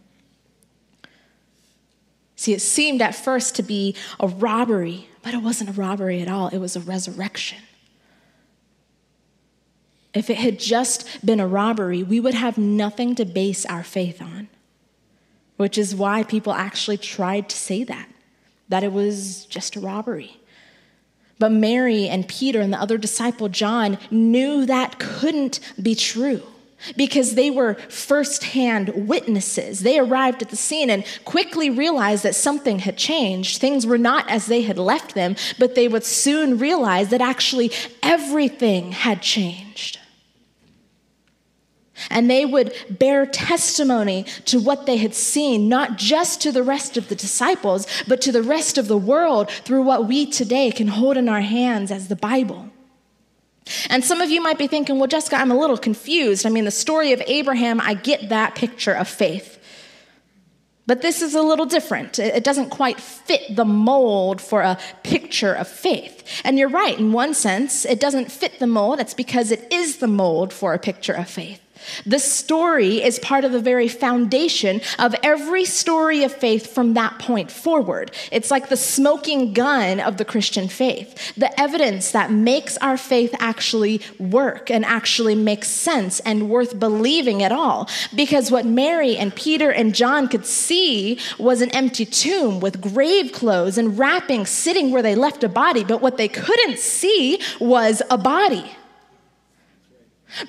See, 2.36 2.51
it 2.51 2.63
seemed 2.63 2.99
at 2.99 3.13
first 3.13 3.56
to 3.58 3.62
be 3.62 3.95
a 4.19 4.27
robbery, 4.27 5.08
but 5.21 5.36
it 5.36 5.43
wasn't 5.43 5.69
a 5.69 5.73
robbery 5.73 6.19
at 6.19 6.27
all, 6.27 6.47
it 6.47 6.58
was 6.58 6.75
a 6.75 6.80
resurrection. 6.82 7.60
If 10.15 10.32
it 10.32 10.38
had 10.38 10.60
just 10.60 11.23
been 11.23 11.39
a 11.39 11.47
robbery, 11.47 12.01
we 12.01 12.19
would 12.19 12.34
have 12.34 12.58
nothing 12.58 13.13
to 13.15 13.23
base 13.23 13.67
our 13.67 13.84
faith 13.84 14.19
on, 14.19 14.47
which 15.58 15.77
is 15.77 15.93
why 15.93 16.23
people 16.23 16.53
actually 16.53 16.97
tried 16.97 17.49
to 17.49 17.56
say 17.56 17.84
that, 17.84 18.10
that 18.69 18.84
it 18.84 18.91
was 18.91 19.45
just 19.45 19.75
a 19.75 19.80
robbery. 19.80 20.39
But 21.39 21.51
Mary 21.51 22.08
and 22.08 22.27
Peter 22.27 22.62
and 22.62 22.73
the 22.73 22.82
other 22.82 22.97
disciple, 22.97 23.49
John, 23.49 23.97
knew 24.10 24.65
that 24.65 24.99
couldn't 24.99 25.60
be 25.82 25.93
true 25.93 26.41
because 26.95 27.36
they 27.36 27.49
were 27.49 27.75
firsthand 27.89 29.08
witnesses. 29.08 29.82
They 29.82 29.99
arrived 29.99 30.41
at 30.41 30.49
the 30.49 30.56
scene 30.56 30.89
and 30.89 31.06
quickly 31.25 31.69
realized 31.69 32.23
that 32.23 32.36
something 32.36 32.80
had 32.80 32.97
changed. 32.97 33.60
Things 33.60 33.86
were 33.86 33.97
not 33.97 34.30
as 34.30 34.45
they 34.45 34.62
had 34.62 34.77
left 34.77 35.15
them, 35.15 35.36
but 35.58 35.75
they 35.75 35.88
would 35.88 36.03
soon 36.03 36.58
realize 36.58 37.10
that 37.10 37.21
actually 37.21 37.71
everything 38.03 38.91
had 38.91 39.21
changed. 39.21 39.99
And 42.10 42.30
they 42.30 42.46
would 42.46 42.74
bear 42.90 43.26
testimony 43.26 44.24
to 44.46 44.60
what 44.60 44.86
they 44.86 44.98
had 44.98 45.16
seen, 45.16 45.68
not 45.70 45.98
just 45.98 46.42
to 46.42 46.52
the 46.52 46.64
rest 46.64 46.98
of 46.98 47.10
the 47.10 47.16
disciples, 47.16 47.88
but 48.08 48.22
to 48.22 48.32
the 48.32 48.44
rest 48.44 48.78
of 48.78 48.88
the 48.88 48.98
world 48.98 49.50
through 49.50 49.84
what 49.84 50.08
we 50.08 50.26
today 50.26 50.72
can 50.72 50.88
hold 50.88 51.18
in 51.18 51.30
our 51.30 51.42
hands 51.42 51.92
as 51.92 52.08
the 52.08 52.16
Bible. 52.16 52.70
And 53.90 54.04
some 54.04 54.22
of 54.22 54.30
you 54.30 54.42
might 54.42 54.58
be 54.58 54.68
thinking, 54.68 54.98
well, 54.98 55.08
Jessica, 55.08 55.36
I'm 55.38 55.52
a 55.52 55.58
little 55.58 55.78
confused. 55.78 56.46
I 56.46 56.50
mean, 56.50 56.66
the 56.66 56.72
story 56.72 57.12
of 57.12 57.22
Abraham, 57.28 57.82
I 57.82 57.96
get 57.96 58.30
that 58.30 58.56
picture 58.56 58.94
of 58.94 59.08
faith. 59.08 59.56
But 60.86 61.02
this 61.02 61.22
is 61.22 61.36
a 61.36 61.42
little 61.42 61.66
different. 61.66 62.18
It 62.18 62.46
doesn't 62.46 62.70
quite 62.70 62.98
fit 62.98 63.54
the 63.54 63.66
mold 63.66 64.40
for 64.40 64.62
a 64.62 64.78
picture 65.04 65.54
of 65.54 65.68
faith. 65.68 66.24
And 66.46 66.58
you're 66.58 66.70
right, 66.70 66.98
in 66.98 67.12
one 67.12 67.34
sense, 67.34 67.84
it 67.84 68.00
doesn't 68.00 68.32
fit 68.32 68.60
the 68.60 68.68
mold. 68.68 69.02
It's 69.02 69.14
because 69.14 69.52
it 69.52 69.68
is 69.72 69.98
the 69.98 70.08
mold 70.08 70.54
for 70.54 70.74
a 70.74 70.80
picture 70.80 71.14
of 71.14 71.30
faith. 71.30 71.62
The 72.06 72.19
story 72.19 73.04
is 73.04 73.19
part 73.19 73.45
of 73.45 73.52
the 73.52 73.62
very 73.62 73.88
foundation 73.88 74.82
of 75.00 75.15
every 75.23 75.65
story 75.65 76.23
of 76.23 76.34
faith 76.34 76.73
from 76.73 76.93
that 76.93 77.19
point 77.19 77.52
forward. 77.52 78.12
It's 78.32 78.52
like 78.52 78.69
the 78.69 78.78
smoking 78.78 79.54
gun 79.54 80.00
of 80.00 80.17
the 80.17 80.26
Christian 80.26 80.67
faith, 80.67 81.34
the 81.36 81.60
evidence 81.60 82.12
that 82.12 82.32
makes 82.32 82.78
our 82.78 82.97
faith 82.97 83.34
actually 83.39 84.02
work 84.19 84.69
and 84.69 84.86
actually 84.86 85.36
make 85.36 85.63
sense 85.63 86.19
and 86.21 86.50
worth 86.50 86.80
believing 86.80 87.43
at 87.43 87.52
all. 87.52 87.89
Because 88.15 88.52
what 88.52 88.65
Mary 88.65 89.17
and 89.17 89.36
Peter 89.36 89.71
and 89.71 89.95
John 89.95 90.28
could 90.28 90.45
see 90.45 91.19
was 91.38 91.62
an 91.62 91.71
empty 91.71 92.06
tomb 92.06 92.60
with 92.60 92.82
grave 92.82 93.32
clothes 93.32 93.78
and 93.78 93.97
wrappings 93.97 94.50
sitting 94.50 94.91
where 94.91 95.02
they 95.02 95.15
left 95.15 95.43
a 95.43 95.50
body, 95.50 95.84
but 95.84 96.02
what 96.02 96.17
they 96.17 96.28
couldn't 96.28 96.80
see 96.80 97.41
was 97.60 98.02
a 98.10 98.17
body 98.17 98.71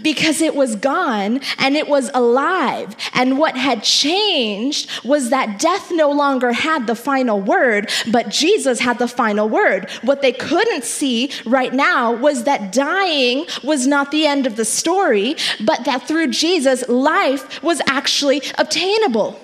because 0.03 0.41
it 0.41 0.55
was 0.55 0.77
gone 0.77 1.41
and 1.59 1.77
it 1.77 1.89
was 1.89 2.11
alive. 2.15 2.97
And 3.15 3.39
what 3.39 3.57
had 3.57 3.83
changed 3.83 4.91
was 5.05 5.31
that 5.31 5.59
death 5.59 5.91
no 5.91 6.11
longer 6.11 6.53
had 6.53 6.87
the 6.87 6.95
final 6.95 7.41
word, 7.41 7.91
but 8.11 8.29
Jesus 8.29 8.81
had 8.81 8.99
the 8.99 9.09
final 9.09 9.49
word. 9.49 9.91
What 10.03 10.23
they 10.23 10.33
couldn't 10.33 10.85
see 10.85 11.31
right 11.47 11.73
now 11.73 12.13
was 12.13 12.45
that 12.45 12.73
dying 12.73 13.47
was 13.63 13.87
not 13.87 14.11
the 14.11 14.27
end 14.27 14.47
of 14.47 14.57
the 14.57 14.65
story, 14.65 15.37
but 15.65 15.85
that 15.85 16.07
through 16.07 16.29
Jesus, 16.29 16.87
life 16.89 17.63
was 17.63 17.81
actually 17.87 18.43
obtainable. 18.59 19.41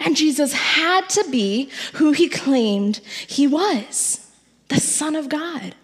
And 0.00 0.16
Jesus 0.16 0.52
had 0.52 1.08
to 1.10 1.28
be 1.28 1.70
who 1.94 2.12
he 2.12 2.28
claimed 2.28 2.98
he 3.26 3.46
was 3.48 4.24
the 4.68 4.78
Son 4.78 5.16
of 5.16 5.28
God 5.28 5.74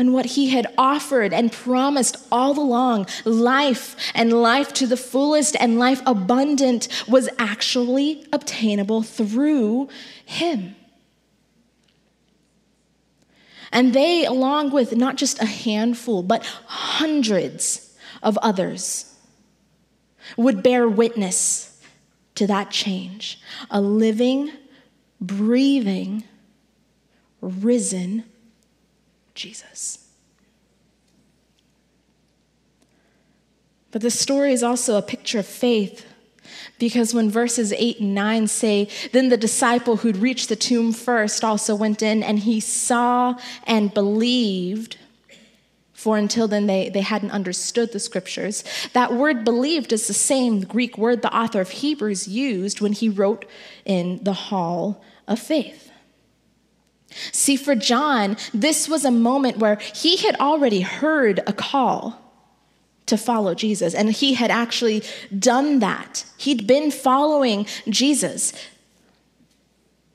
and 0.00 0.14
what 0.14 0.24
he 0.24 0.48
had 0.48 0.66
offered 0.78 1.30
and 1.30 1.52
promised 1.52 2.16
all 2.32 2.58
along 2.58 3.06
life 3.26 3.94
and 4.14 4.32
life 4.32 4.72
to 4.72 4.86
the 4.86 4.96
fullest 4.96 5.54
and 5.60 5.78
life 5.78 6.00
abundant 6.06 6.88
was 7.06 7.28
actually 7.38 8.26
obtainable 8.32 9.02
through 9.02 9.86
him. 10.24 10.74
And 13.70 13.92
they, 13.92 14.24
along 14.24 14.70
with 14.70 14.96
not 14.96 15.16
just 15.16 15.38
a 15.42 15.44
handful, 15.44 16.22
but 16.22 16.46
hundreds 16.64 17.94
of 18.22 18.38
others, 18.38 19.14
would 20.38 20.62
bear 20.62 20.88
witness 20.88 21.78
to 22.36 22.46
that 22.46 22.70
change 22.70 23.38
a 23.70 23.82
living, 23.82 24.50
breathing, 25.20 26.24
risen 27.42 28.24
Jesus. 29.40 30.06
But 33.90 34.02
the 34.02 34.10
story 34.10 34.52
is 34.52 34.62
also 34.62 34.98
a 34.98 35.02
picture 35.02 35.38
of 35.38 35.46
faith 35.46 36.04
because 36.78 37.14
when 37.14 37.30
verses 37.30 37.72
8 37.72 38.00
and 38.00 38.14
9 38.14 38.46
say, 38.48 38.88
Then 39.12 39.30
the 39.30 39.38
disciple 39.38 39.96
who'd 39.96 40.18
reached 40.18 40.50
the 40.50 40.56
tomb 40.56 40.92
first 40.92 41.42
also 41.42 41.74
went 41.74 42.02
in 42.02 42.22
and 42.22 42.40
he 42.40 42.60
saw 42.60 43.34
and 43.66 43.94
believed. 43.94 44.98
For 45.94 46.18
until 46.18 46.46
then, 46.46 46.66
they, 46.66 46.90
they 46.90 47.00
hadn't 47.00 47.30
understood 47.30 47.92
the 47.92 47.98
scriptures. 47.98 48.62
That 48.92 49.14
word 49.14 49.42
believed 49.44 49.92
is 49.92 50.06
the 50.06 50.14
same 50.14 50.60
Greek 50.60 50.98
word 50.98 51.22
the 51.22 51.34
author 51.34 51.62
of 51.62 51.70
Hebrews 51.70 52.28
used 52.28 52.82
when 52.82 52.92
he 52.92 53.08
wrote 53.08 53.46
in 53.86 54.22
the 54.22 54.34
hall 54.34 55.02
of 55.26 55.38
faith. 55.38 55.89
See, 57.32 57.56
for 57.56 57.74
John, 57.74 58.36
this 58.54 58.88
was 58.88 59.04
a 59.04 59.10
moment 59.10 59.58
where 59.58 59.76
he 59.94 60.16
had 60.18 60.36
already 60.36 60.80
heard 60.80 61.40
a 61.46 61.52
call 61.52 62.20
to 63.06 63.16
follow 63.16 63.54
Jesus, 63.54 63.94
and 63.94 64.12
he 64.12 64.34
had 64.34 64.50
actually 64.50 65.02
done 65.36 65.80
that. 65.80 66.24
He'd 66.36 66.66
been 66.66 66.90
following 66.90 67.66
Jesus. 67.88 68.52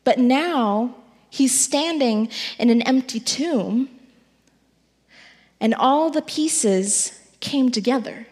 But 0.06 0.18
now 0.18 0.96
he's 1.30 1.60
standing 1.60 2.30
in 2.58 2.70
an 2.70 2.82
empty 2.84 3.20
tomb, 3.20 3.90
and 5.60 5.74
all 5.74 6.10
the 6.10 6.22
pieces 6.22 7.20
came 7.42 7.70
together. 7.70 8.28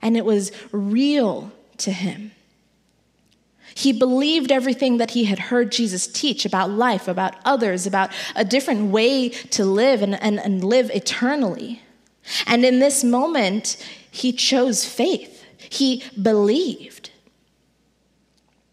And 0.00 0.16
it 0.16 0.24
was 0.24 0.52
real 0.70 1.50
to 1.78 1.90
him. 1.90 2.30
He 3.74 3.92
believed 3.92 4.52
everything 4.52 4.98
that 4.98 5.12
he 5.12 5.24
had 5.24 5.38
heard 5.38 5.72
Jesus 5.72 6.06
teach 6.06 6.44
about 6.44 6.70
life, 6.70 7.08
about 7.08 7.34
others, 7.44 7.86
about 7.86 8.12
a 8.36 8.44
different 8.44 8.90
way 8.90 9.30
to 9.30 9.64
live 9.64 10.00
and, 10.02 10.20
and, 10.22 10.38
and 10.38 10.62
live 10.62 10.90
eternally. 10.90 11.82
And 12.46 12.64
in 12.64 12.78
this 12.78 13.02
moment, 13.02 13.76
he 14.10 14.32
chose 14.32 14.84
faith. 14.84 15.44
He 15.58 16.04
believed 16.20 17.10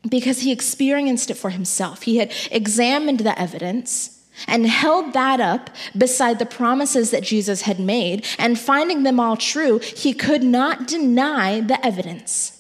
because 0.08 0.40
he 0.40 0.52
experienced 0.52 1.30
it 1.30 1.36
for 1.36 1.50
himself. 1.50 2.04
He 2.04 2.18
had 2.18 2.32
examined 2.52 3.20
the 3.22 3.40
evidence 3.40 4.22
and 4.48 4.66
held 4.66 5.14
that 5.14 5.40
up 5.40 5.70
beside 5.98 6.40
the 6.40 6.46
promises 6.46 7.12
that 7.12 7.24
Jesus 7.24 7.64
had 7.64 7.80
made, 7.80 8.26
and 8.40 8.58
finding 8.58 9.04
them 9.04 9.20
all 9.20 9.38
true, 9.38 9.78
he 9.80 10.14
could 10.14 10.42
not 10.42 10.88
deny 10.88 11.62
the 11.62 11.84
evidence. 11.86 12.60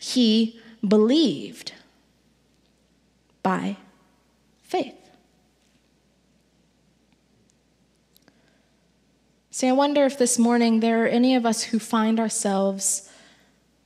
He 0.00 0.60
believed. 0.86 1.72
by 3.44 3.76
faith. 4.62 4.94
See, 9.52 9.68
I 9.68 9.72
wonder 9.72 10.04
if 10.04 10.18
this 10.18 10.36
morning 10.36 10.80
there 10.80 11.04
are 11.04 11.06
any 11.06 11.36
of 11.36 11.46
us 11.46 11.62
who 11.62 11.78
find 11.78 12.18
ourselves 12.18 13.08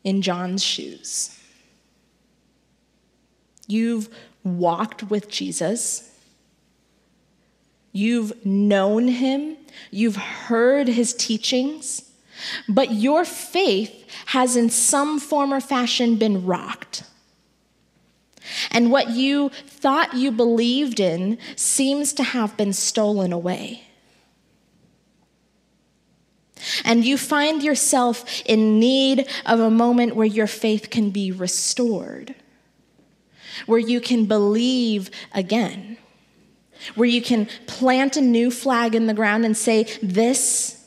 in 0.03 0.23
John's 0.23 0.65
shoes. 0.65 1.39
You've 3.67 4.09
walked 4.45 5.11
with 5.11 5.29
Jesus. 5.29 6.11
You've 7.93 8.47
known 8.47 9.09
him. 9.09 9.59
You've 9.91 10.17
heard 10.17 10.89
his 10.89 11.13
teachings. 11.13 12.08
But 12.69 12.93
your 12.93 13.25
faith 13.25 14.09
has, 14.27 14.57
in 14.57 14.71
some 14.71 15.19
form 15.19 15.53
or 15.53 15.61
fashion, 15.61 16.17
been 16.17 16.47
rocked. 16.47 17.03
And 18.71 18.91
what 18.91 19.11
you 19.11 19.51
thought 19.67 20.15
you 20.15 20.31
believed 20.31 21.01
in 21.01 21.39
seems 21.57 22.13
to 22.15 22.23
have 22.23 22.57
been 22.57 22.73
stolen 22.73 23.33
away 23.33 23.89
and 26.85 27.05
you 27.05 27.19
find 27.19 27.63
yourself 27.63 28.43
in 28.45 28.79
need 28.79 29.29
of 29.47 29.61
a 29.61 29.71
moment 29.71 30.17
where 30.17 30.27
your 30.27 30.47
faith 30.47 30.91
can 30.91 31.11
be 31.11 31.31
restored, 31.31 32.35
where 33.67 33.79
you 33.79 34.01
can 34.01 34.27
believe 34.27 35.11
again, 35.33 35.97
where 36.95 37.09
you 37.09 37.23
can 37.23 37.47
plant 37.67 38.17
a 38.17 38.21
new 38.21 38.51
flag 38.51 38.95
in 38.95 39.07
the 39.07 39.15
ground 39.15 39.45
and 39.45 39.57
say, 39.57 39.85
This, 40.03 40.78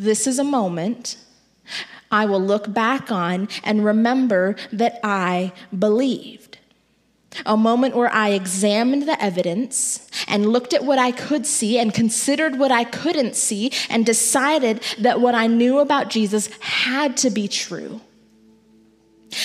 this 0.00 0.26
is 0.26 0.38
a 0.38 0.44
moment 0.44 1.16
I 2.10 2.26
will 2.26 2.40
look 2.40 2.72
back 2.72 3.12
on 3.12 3.48
and 3.62 3.84
remember 3.84 4.56
that 4.72 4.98
I 5.04 5.52
believed 5.76 6.58
a 7.46 7.56
moment 7.56 7.94
where 7.94 8.12
I 8.12 8.30
examined 8.30 9.08
the 9.08 9.22
evidence 9.22 10.08
and 10.26 10.52
looked 10.52 10.74
at 10.74 10.84
what 10.84 10.98
I 10.98 11.12
could 11.12 11.46
see 11.46 11.78
and 11.78 11.94
considered 11.94 12.58
what 12.58 12.72
I 12.72 12.82
couldn't 12.82 13.36
see 13.36 13.72
and 13.88 14.04
decided 14.04 14.82
that 14.98 15.20
what 15.20 15.36
I 15.36 15.46
knew 15.46 15.78
about 15.78 16.10
Jesus 16.10 16.48
had 16.60 17.16
to 17.18 17.30
be 17.30 17.46
true. 17.46 18.00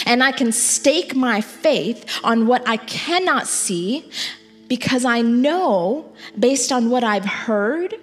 And 0.07 0.23
I 0.23 0.31
can 0.31 0.51
stake 0.51 1.15
my 1.15 1.41
faith 1.41 2.09
on 2.23 2.47
what 2.47 2.67
I 2.67 2.77
cannot 2.77 3.47
see 3.47 4.09
because 4.67 5.05
I 5.05 5.21
know, 5.21 6.11
based 6.39 6.71
on 6.71 6.89
what 6.89 7.03
I've 7.03 7.25
heard 7.25 7.95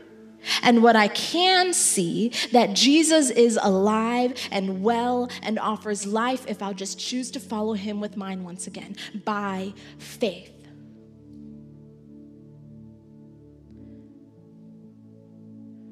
and 0.63 0.83
what 0.83 0.97
I 0.97 1.09
can 1.09 1.73
see, 1.73 2.33
that 2.53 2.75
Jesus 2.75 3.31
is 3.31 3.59
alive 3.61 4.35
and 4.51 4.83
well 4.83 5.31
and 5.43 5.59
offers 5.59 6.07
life 6.07 6.45
if 6.49 6.63
I'll 6.63 6.75
just 6.75 6.99
choose 6.99 7.31
to 7.33 7.41
follow 7.41 7.75
him 7.75 8.01
with 8.01 8.17
mine 8.17 8.45
once 8.45 8.67
again 8.67 8.97
by 9.25 9.73
faith. 9.99 10.51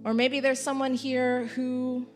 Or 0.04 0.14
maybe 0.14 0.40
there's 0.40 0.60
someone 0.60 0.94
here 0.94 1.46
who 1.46 2.06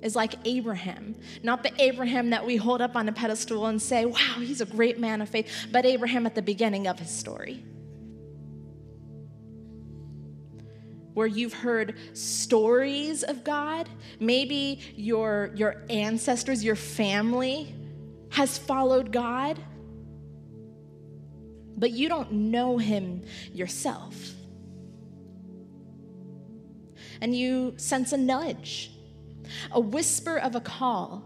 is 0.00 0.16
like 0.16 0.34
Abraham, 0.44 1.14
not 1.42 1.62
the 1.62 1.72
Abraham 1.80 2.30
that 2.30 2.44
we 2.44 2.56
hold 2.56 2.80
up 2.80 2.96
on 2.96 3.08
a 3.08 3.12
pedestal 3.12 3.66
and 3.66 3.80
say, 3.80 4.04
wow, 4.04 4.36
he's 4.38 4.60
a 4.60 4.66
great 4.66 4.98
man 4.98 5.20
of 5.20 5.28
faith, 5.28 5.68
but 5.70 5.86
Abraham 5.86 6.26
at 6.26 6.34
the 6.34 6.42
beginning 6.42 6.86
of 6.86 6.98
his 6.98 7.10
story. 7.10 7.64
Where 11.14 11.26
you've 11.26 11.52
heard 11.52 11.96
stories 12.14 13.22
of 13.22 13.44
God. 13.44 13.88
Maybe 14.18 14.80
your, 14.96 15.50
your 15.54 15.84
ancestors, 15.90 16.64
your 16.64 16.76
family 16.76 17.74
has 18.30 18.56
followed 18.56 19.12
God, 19.12 19.58
but 21.76 21.90
you 21.90 22.08
don't 22.08 22.32
know 22.32 22.78
Him 22.78 23.22
yourself. 23.52 24.14
And 27.20 27.36
you 27.36 27.74
sense 27.76 28.12
a 28.12 28.16
nudge, 28.16 28.90
a 29.70 29.80
whisper 29.80 30.38
of 30.38 30.54
a 30.54 30.60
call 30.60 31.24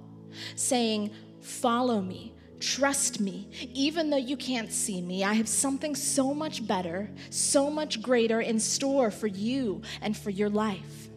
saying, 0.55 1.11
Follow 1.41 2.01
me, 2.01 2.35
Trust 2.61 3.21
me, 3.21 3.49
even 3.75 4.09
though 4.09 4.17
you 4.17 4.37
can't 4.37 4.73
see 4.73 5.03
me, 5.03 5.23
I 5.25 5.35
have 5.35 5.49
something 5.49 5.95
so 5.95 6.33
much 6.33 6.67
better, 6.67 7.11
so 7.29 7.71
much 7.71 8.01
greater 8.01 8.41
in 8.41 8.59
store 8.59 9.11
for 9.11 9.27
you 9.27 9.83
and 10.01 10.17
for 10.17 10.31
your 10.31 10.49
life. 10.49 11.09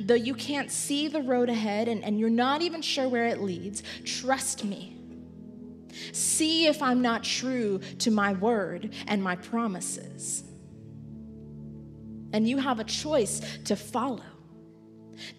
Though 0.00 0.14
you 0.14 0.34
can't 0.34 0.70
see 0.70 1.08
the 1.08 1.20
road 1.20 1.50
ahead 1.50 1.88
and, 1.88 2.02
and 2.02 2.18
you're 2.18 2.30
not 2.30 2.62
even 2.62 2.82
sure 2.82 3.08
where 3.08 3.26
it 3.26 3.42
leads, 3.42 3.82
trust 4.04 4.64
me. 4.64 4.96
See 6.12 6.66
if 6.66 6.82
I'm 6.82 7.02
not 7.02 7.24
true 7.24 7.80
to 7.98 8.10
my 8.10 8.32
word 8.32 8.94
and 9.06 9.22
my 9.22 9.36
promises. 9.36 10.44
And 12.32 12.48
you 12.48 12.58
have 12.58 12.78
a 12.80 12.84
choice 12.84 13.40
to 13.64 13.76
follow 13.76 14.22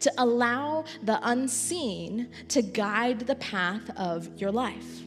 to 0.02 0.12
allow 0.18 0.86
the 1.04 1.20
unseen 1.24 2.30
to 2.50 2.62
guide 2.62 3.22
the 3.22 3.36
path 3.36 3.90
of 3.98 4.30
your 4.40 4.52
life 4.52 5.04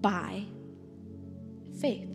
by 0.00 0.44
faith. 1.80 2.08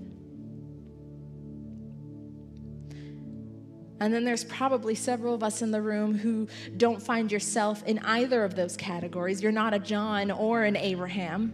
And 4.01 4.13
then 4.13 4.23
there's 4.23 4.45
probably 4.45 4.95
several 4.95 5.36
of 5.36 5.43
us 5.43 5.61
in 5.61 5.71
the 5.71 5.82
room 5.82 6.17
who 6.17 6.47
don't 6.77 7.01
find 7.01 7.32
yourself 7.32 7.84
in 7.84 7.99
either 7.99 8.43
of 8.43 8.55
those 8.55 8.77
categories. 8.77 9.43
You're 9.43 9.51
not 9.51 9.73
a 9.73 9.80
John 9.80 10.32
or 10.32 10.63
an 10.63 10.77
Abraham. 10.77 11.53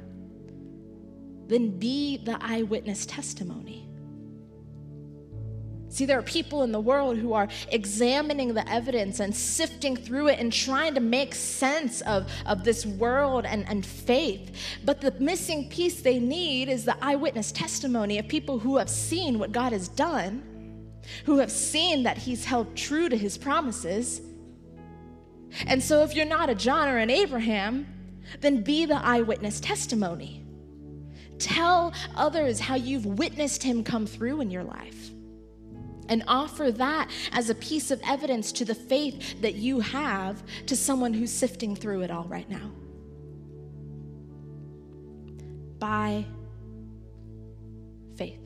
Then 1.48 1.80
be 1.80 2.18
the 2.18 2.38
eyewitness 2.42 3.06
testimony. 3.06 3.90
See, 5.96 6.06
there 6.06 6.20
are 6.20 6.24
people 6.24 6.64
in 6.64 6.74
the 6.74 6.80
world 6.82 7.16
who 7.16 7.32
are 7.32 7.48
examining 7.70 8.54
the 8.54 8.70
evidence 8.70 9.22
and 9.22 9.34
sifting 9.34 9.96
through 9.96 10.28
it 10.28 10.40
and 10.40 10.52
trying 10.52 10.94
to 10.96 11.00
make 11.00 11.34
sense 11.34 12.02
of, 12.02 12.30
of 12.46 12.66
this 12.66 12.86
world 12.86 13.46
and, 13.46 13.66
and 13.70 13.86
faith. 13.86 14.54
But 14.84 15.00
the 15.00 15.12
missing 15.22 15.70
piece 15.70 16.02
they 16.02 16.20
need 16.20 16.68
is 16.68 16.84
the 16.84 16.98
eyewitness 17.02 17.54
testimony 17.54 18.20
of 18.20 18.28
people 18.28 18.60
who 18.60 18.76
have 18.76 18.90
seen 18.90 19.40
what 19.40 19.54
God 19.54 19.72
has 19.72 19.88
done, 19.88 20.44
who 21.24 21.38
have 21.38 21.50
seen 21.50 22.04
that 22.04 22.18
He's 22.18 22.44
held 22.44 22.76
true 22.76 23.08
to 23.08 23.16
His 23.16 23.38
promises. 23.38 24.20
And 25.66 25.82
so, 25.82 26.04
if 26.04 26.14
you're 26.14 26.26
not 26.26 26.50
a 26.50 26.56
John 26.56 26.90
or 26.90 26.98
an 26.98 27.10
Abraham, 27.10 27.88
then 28.42 28.64
be 28.64 28.86
the 28.86 28.98
eyewitness 28.98 29.62
testimony. 29.62 30.44
Tell 31.40 31.94
others 32.18 32.60
how 32.60 32.76
you've 32.76 33.06
witnessed 33.06 33.64
Him 33.64 33.82
come 33.82 34.06
through 34.06 34.42
in 34.42 34.52
your 34.52 34.66
life 34.66 35.15
and 36.10 36.24
offer 36.28 36.72
that 36.72 37.10
as 37.32 37.50
a 37.50 37.56
piece 37.56 37.92
of 37.92 38.02
evidence 38.06 38.52
to 38.54 38.66
the 38.66 38.76
faith 38.76 39.42
that 39.42 39.56
you 39.56 39.80
have 39.80 40.44
to 40.68 40.76
someone 40.76 41.14
who's 41.14 41.32
sifting 41.32 41.76
through 41.76 42.02
it 42.02 42.12
all 42.12 42.26
right 42.26 42.50
now. 42.50 42.72
By 45.80 46.26
faith. 48.16 48.40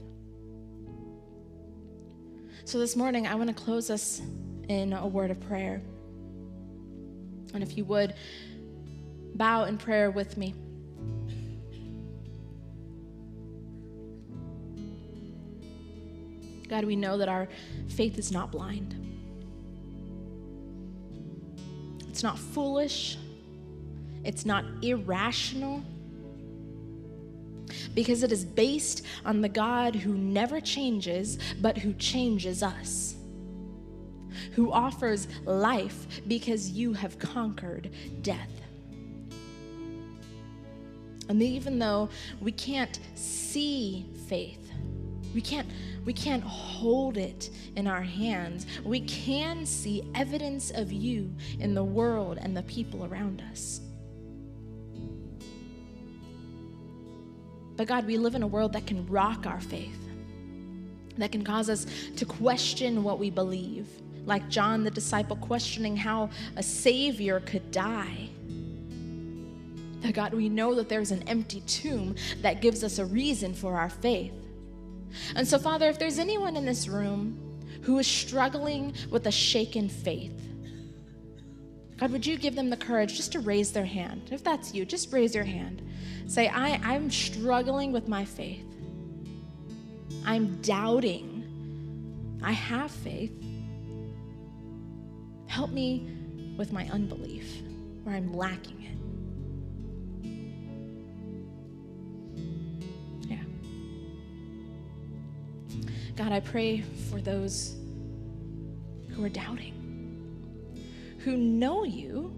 So 2.65 2.79
this 2.79 2.95
morning, 2.95 3.27
I 3.27 3.35
want 3.35 3.49
to 3.49 3.55
close 3.55 3.89
us 3.89 4.21
in 4.67 4.93
a 4.93 5.07
word 5.07 5.31
of 5.31 5.39
prayer. 5.41 5.81
And 7.53 7.63
if 7.63 7.77
you 7.77 7.85
would, 7.85 8.13
bow 9.35 9.63
in 9.63 9.77
prayer 9.77 10.11
with 10.11 10.37
me. 10.37 10.53
God, 16.69 16.85
we 16.85 16.95
know 16.95 17.17
that 17.17 17.27
our 17.27 17.47
faith 17.87 18.17
is 18.19 18.31
not 18.31 18.51
blind. 18.51 18.95
It's 22.07 22.21
not 22.21 22.37
foolish. 22.37 23.17
It's 24.23 24.45
not 24.45 24.65
irrational. 24.83 25.83
Because 27.95 28.23
it 28.23 28.31
is 28.31 28.45
based 28.45 29.05
on 29.25 29.41
the 29.41 29.49
God 29.49 29.95
who 29.95 30.13
never 30.13 30.61
changes, 30.61 31.39
but 31.59 31.77
who 31.77 31.93
changes 31.93 32.61
us. 32.61 33.15
Who 34.53 34.71
offers 34.71 35.27
life 35.45 36.21
because 36.27 36.69
you 36.69 36.93
have 36.93 37.17
conquered 37.17 37.89
death. 38.21 38.49
And 41.29 41.41
even 41.41 41.79
though 41.79 42.09
we 42.41 42.51
can't 42.51 42.99
see 43.15 44.07
faith, 44.27 44.71
we 45.33 45.41
can't, 45.41 45.67
we 46.05 46.13
can't 46.13 46.43
hold 46.43 47.17
it 47.17 47.49
in 47.75 47.87
our 47.87 48.01
hands. 48.01 48.65
We 48.83 49.01
can 49.01 49.65
see 49.65 50.03
evidence 50.15 50.71
of 50.71 50.91
you 50.91 51.33
in 51.59 51.73
the 51.73 51.83
world 51.83 52.39
and 52.41 52.55
the 52.55 52.63
people 52.63 53.05
around 53.05 53.43
us. 53.51 53.81
But 57.75 57.87
God, 57.87 58.05
we 58.05 58.17
live 58.17 58.35
in 58.35 58.43
a 58.43 58.47
world 58.47 58.73
that 58.73 58.85
can 58.85 59.05
rock 59.07 59.45
our 59.45 59.61
faith, 59.61 59.99
that 61.17 61.31
can 61.31 61.43
cause 61.43 61.69
us 61.69 61.85
to 62.17 62.25
question 62.25 63.03
what 63.03 63.19
we 63.19 63.29
believe, 63.29 63.87
like 64.25 64.49
John 64.49 64.83
the 64.83 64.91
disciple 64.91 65.37
questioning 65.37 65.95
how 65.95 66.29
a 66.57 66.63
Savior 66.63 67.39
could 67.39 67.71
die. 67.71 68.29
But 70.01 70.13
God, 70.13 70.33
we 70.33 70.49
know 70.49 70.75
that 70.75 70.89
there's 70.89 71.11
an 71.11 71.23
empty 71.27 71.61
tomb 71.61 72.15
that 72.41 72.61
gives 72.61 72.83
us 72.83 72.99
a 72.99 73.05
reason 73.05 73.53
for 73.53 73.75
our 73.75 73.89
faith. 73.89 74.33
And 75.35 75.47
so, 75.47 75.57
Father, 75.57 75.89
if 75.89 75.99
there's 75.99 76.19
anyone 76.19 76.55
in 76.55 76.65
this 76.65 76.87
room 76.87 77.39
who 77.83 77.97
is 77.99 78.07
struggling 78.07 78.93
with 79.09 79.27
a 79.27 79.31
shaken 79.31 79.89
faith, 79.89 80.49
God, 81.97 82.11
would 82.11 82.25
you 82.25 82.37
give 82.37 82.55
them 82.55 82.69
the 82.69 82.77
courage 82.77 83.15
just 83.15 83.33
to 83.33 83.39
raise 83.39 83.71
their 83.71 83.85
hand? 83.85 84.29
If 84.31 84.43
that's 84.43 84.73
you, 84.73 84.85
just 84.85 85.11
raise 85.11 85.35
your 85.35 85.43
hand. 85.43 85.81
Say, 86.27 86.47
I, 86.47 86.79
I'm 86.83 87.11
struggling 87.11 87.91
with 87.91 88.07
my 88.07 88.23
faith. 88.23 88.65
I'm 90.25 90.61
doubting. 90.61 92.39
I 92.41 92.53
have 92.53 92.91
faith. 92.91 93.33
Help 95.47 95.71
me 95.71 96.07
with 96.57 96.71
my 96.71 96.87
unbelief 96.89 97.61
where 98.03 98.15
I'm 98.15 98.33
lacking 98.33 98.78
God, 106.19 106.33
I 106.33 106.41
pray 106.41 106.81
for 107.09 107.21
those 107.21 107.77
who 109.11 109.23
are 109.23 109.29
doubting, 109.29 109.73
who 111.19 111.37
know 111.37 111.85
you, 111.85 112.33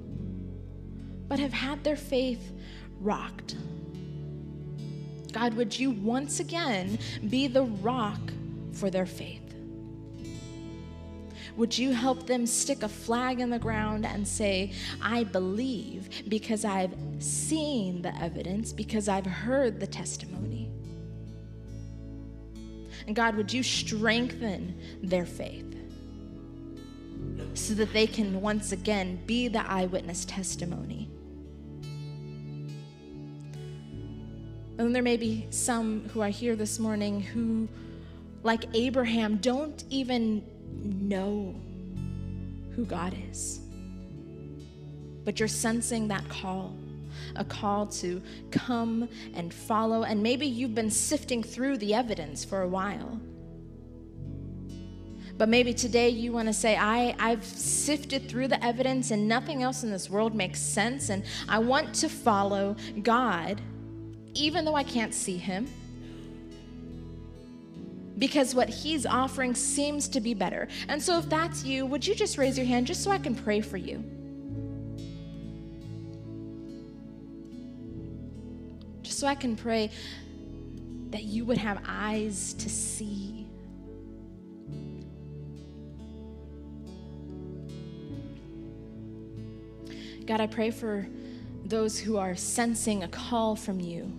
but 1.27 1.39
have 1.39 1.51
had 1.51 1.83
their 1.83 1.95
faith 1.95 2.51
rocked. 2.99 3.55
God, 5.33 5.55
would 5.55 5.79
you 5.79 5.89
once 5.89 6.39
again 6.39 6.99
be 7.27 7.47
the 7.47 7.63
rock 7.63 8.21
for 8.71 8.91
their 8.91 9.07
faith? 9.07 9.51
Would 11.57 11.75
you 11.75 11.91
help 11.91 12.27
them 12.27 12.45
stick 12.45 12.83
a 12.83 12.87
flag 12.87 13.39
in 13.39 13.49
the 13.49 13.57
ground 13.57 14.05
and 14.05 14.27
say, 14.27 14.73
I 15.01 15.23
believe 15.23 16.29
because 16.29 16.65
I've 16.65 16.93
seen 17.17 18.03
the 18.03 18.15
evidence, 18.21 18.73
because 18.73 19.09
I've 19.09 19.25
heard 19.25 19.79
the 19.79 19.87
testimony? 19.87 20.40
And 23.11 23.15
God, 23.17 23.35
would 23.35 23.51
you 23.51 23.61
strengthen 23.61 24.73
their 25.03 25.25
faith 25.25 25.75
so 27.55 27.73
that 27.73 27.91
they 27.91 28.07
can 28.07 28.39
once 28.39 28.71
again 28.71 29.21
be 29.25 29.49
the 29.49 29.69
eyewitness 29.69 30.23
testimony? 30.23 31.09
And 34.77 34.95
there 34.95 35.03
may 35.03 35.17
be 35.17 35.45
some 35.49 36.07
who 36.13 36.21
are 36.21 36.29
here 36.29 36.55
this 36.55 36.79
morning 36.79 37.19
who, 37.19 37.67
like 38.43 38.63
Abraham, 38.73 39.35
don't 39.39 39.83
even 39.89 40.41
know 40.81 41.53
who 42.77 42.85
God 42.85 43.13
is. 43.29 43.59
But 45.25 45.37
you're 45.37 45.49
sensing 45.49 46.07
that 46.07 46.29
call, 46.29 46.73
a 47.35 47.43
call 47.43 47.87
to 47.87 48.21
come 48.51 49.07
and 49.33 49.53
follow. 49.53 50.03
And 50.03 50.21
maybe 50.21 50.45
you've 50.45 50.75
been 50.75 50.89
sifting 50.89 51.43
through 51.43 51.77
the 51.77 51.93
evidence 51.93 52.43
for 52.43 52.61
a 52.61 52.67
while. 52.67 53.19
But 55.37 55.49
maybe 55.49 55.73
today 55.73 56.09
you 56.09 56.31
want 56.31 56.47
to 56.49 56.53
say, 56.53 56.75
I, 56.75 57.15
I've 57.17 57.43
sifted 57.43 58.29
through 58.29 58.47
the 58.47 58.63
evidence 58.63 59.11
and 59.11 59.27
nothing 59.27 59.63
else 59.63 59.83
in 59.83 59.89
this 59.89 60.09
world 60.09 60.35
makes 60.35 60.59
sense. 60.59 61.09
And 61.09 61.23
I 61.49 61.57
want 61.59 61.95
to 61.95 62.09
follow 62.09 62.75
God, 63.01 63.59
even 64.33 64.65
though 64.65 64.75
I 64.75 64.83
can't 64.83 65.13
see 65.13 65.37
Him 65.37 65.67
because 68.21 68.53
what 68.53 68.69
he's 68.69 69.07
offering 69.07 69.55
seems 69.55 70.07
to 70.07 70.21
be 70.21 70.35
better. 70.35 70.67
And 70.87 71.01
so, 71.01 71.17
if 71.17 71.27
that's 71.27 71.65
you, 71.65 71.87
would 71.87 72.05
you 72.05 72.13
just 72.13 72.37
raise 72.37 72.55
your 72.55 72.67
hand 72.67 72.85
just 72.85 73.03
so 73.03 73.09
I 73.09 73.17
can 73.17 73.33
pray 73.33 73.61
for 73.61 73.77
you? 73.77 74.20
So 79.21 79.27
I 79.27 79.35
can 79.35 79.55
pray 79.55 79.91
that 81.11 81.21
you 81.21 81.45
would 81.45 81.59
have 81.59 81.79
eyes 81.85 82.55
to 82.55 82.67
see. 82.67 83.45
God, 90.25 90.41
I 90.41 90.47
pray 90.47 90.71
for 90.71 91.07
those 91.65 91.99
who 91.99 92.17
are 92.17 92.35
sensing 92.35 93.03
a 93.03 93.07
call 93.09 93.55
from 93.55 93.79
you 93.79 94.11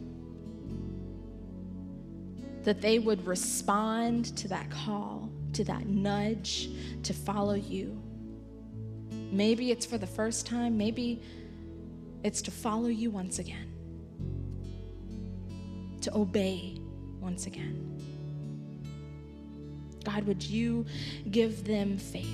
that 2.62 2.80
they 2.80 3.00
would 3.00 3.26
respond 3.26 4.36
to 4.36 4.46
that 4.46 4.70
call, 4.70 5.28
to 5.54 5.64
that 5.64 5.86
nudge 5.86 6.70
to 7.02 7.12
follow 7.12 7.54
you. 7.54 8.00
Maybe 9.32 9.72
it's 9.72 9.84
for 9.84 9.98
the 9.98 10.06
first 10.06 10.46
time, 10.46 10.78
maybe 10.78 11.20
it's 12.22 12.40
to 12.42 12.52
follow 12.52 12.86
you 12.86 13.10
once 13.10 13.40
again, 13.40 13.71
to 16.02 16.16
obey 16.16 16.76
once 17.20 17.46
again. 17.46 17.88
God, 20.04 20.24
would 20.24 20.42
you 20.42 20.84
give 21.30 21.64
them 21.64 21.96
faith? 21.96 22.26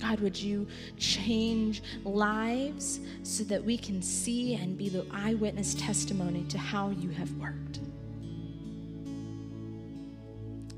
God, 0.00 0.20
would 0.20 0.36
you 0.36 0.66
change 0.98 1.82
lives 2.04 3.00
so 3.22 3.42
that 3.44 3.64
we 3.64 3.78
can 3.78 4.02
see 4.02 4.54
and 4.54 4.76
be 4.76 4.88
the 4.88 5.06
eyewitness 5.10 5.74
testimony 5.74 6.44
to 6.44 6.58
how 6.58 6.90
you 6.90 7.08
have 7.10 7.32
worked? 7.38 7.78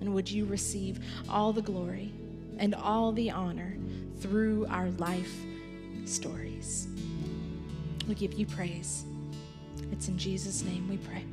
And 0.00 0.14
would 0.14 0.30
you 0.30 0.44
receive 0.44 1.00
all 1.28 1.52
the 1.52 1.62
glory 1.62 2.12
and 2.58 2.74
all 2.74 3.10
the 3.12 3.30
honor 3.30 3.76
through 4.20 4.66
our 4.66 4.90
life 4.90 5.34
stories? 6.04 6.86
We 8.06 8.14
give 8.14 8.34
you 8.34 8.46
praise. 8.46 9.04
It's 9.90 10.08
in 10.08 10.16
Jesus' 10.16 10.62
name 10.62 10.88
we 10.88 10.96
pray. 10.98 11.24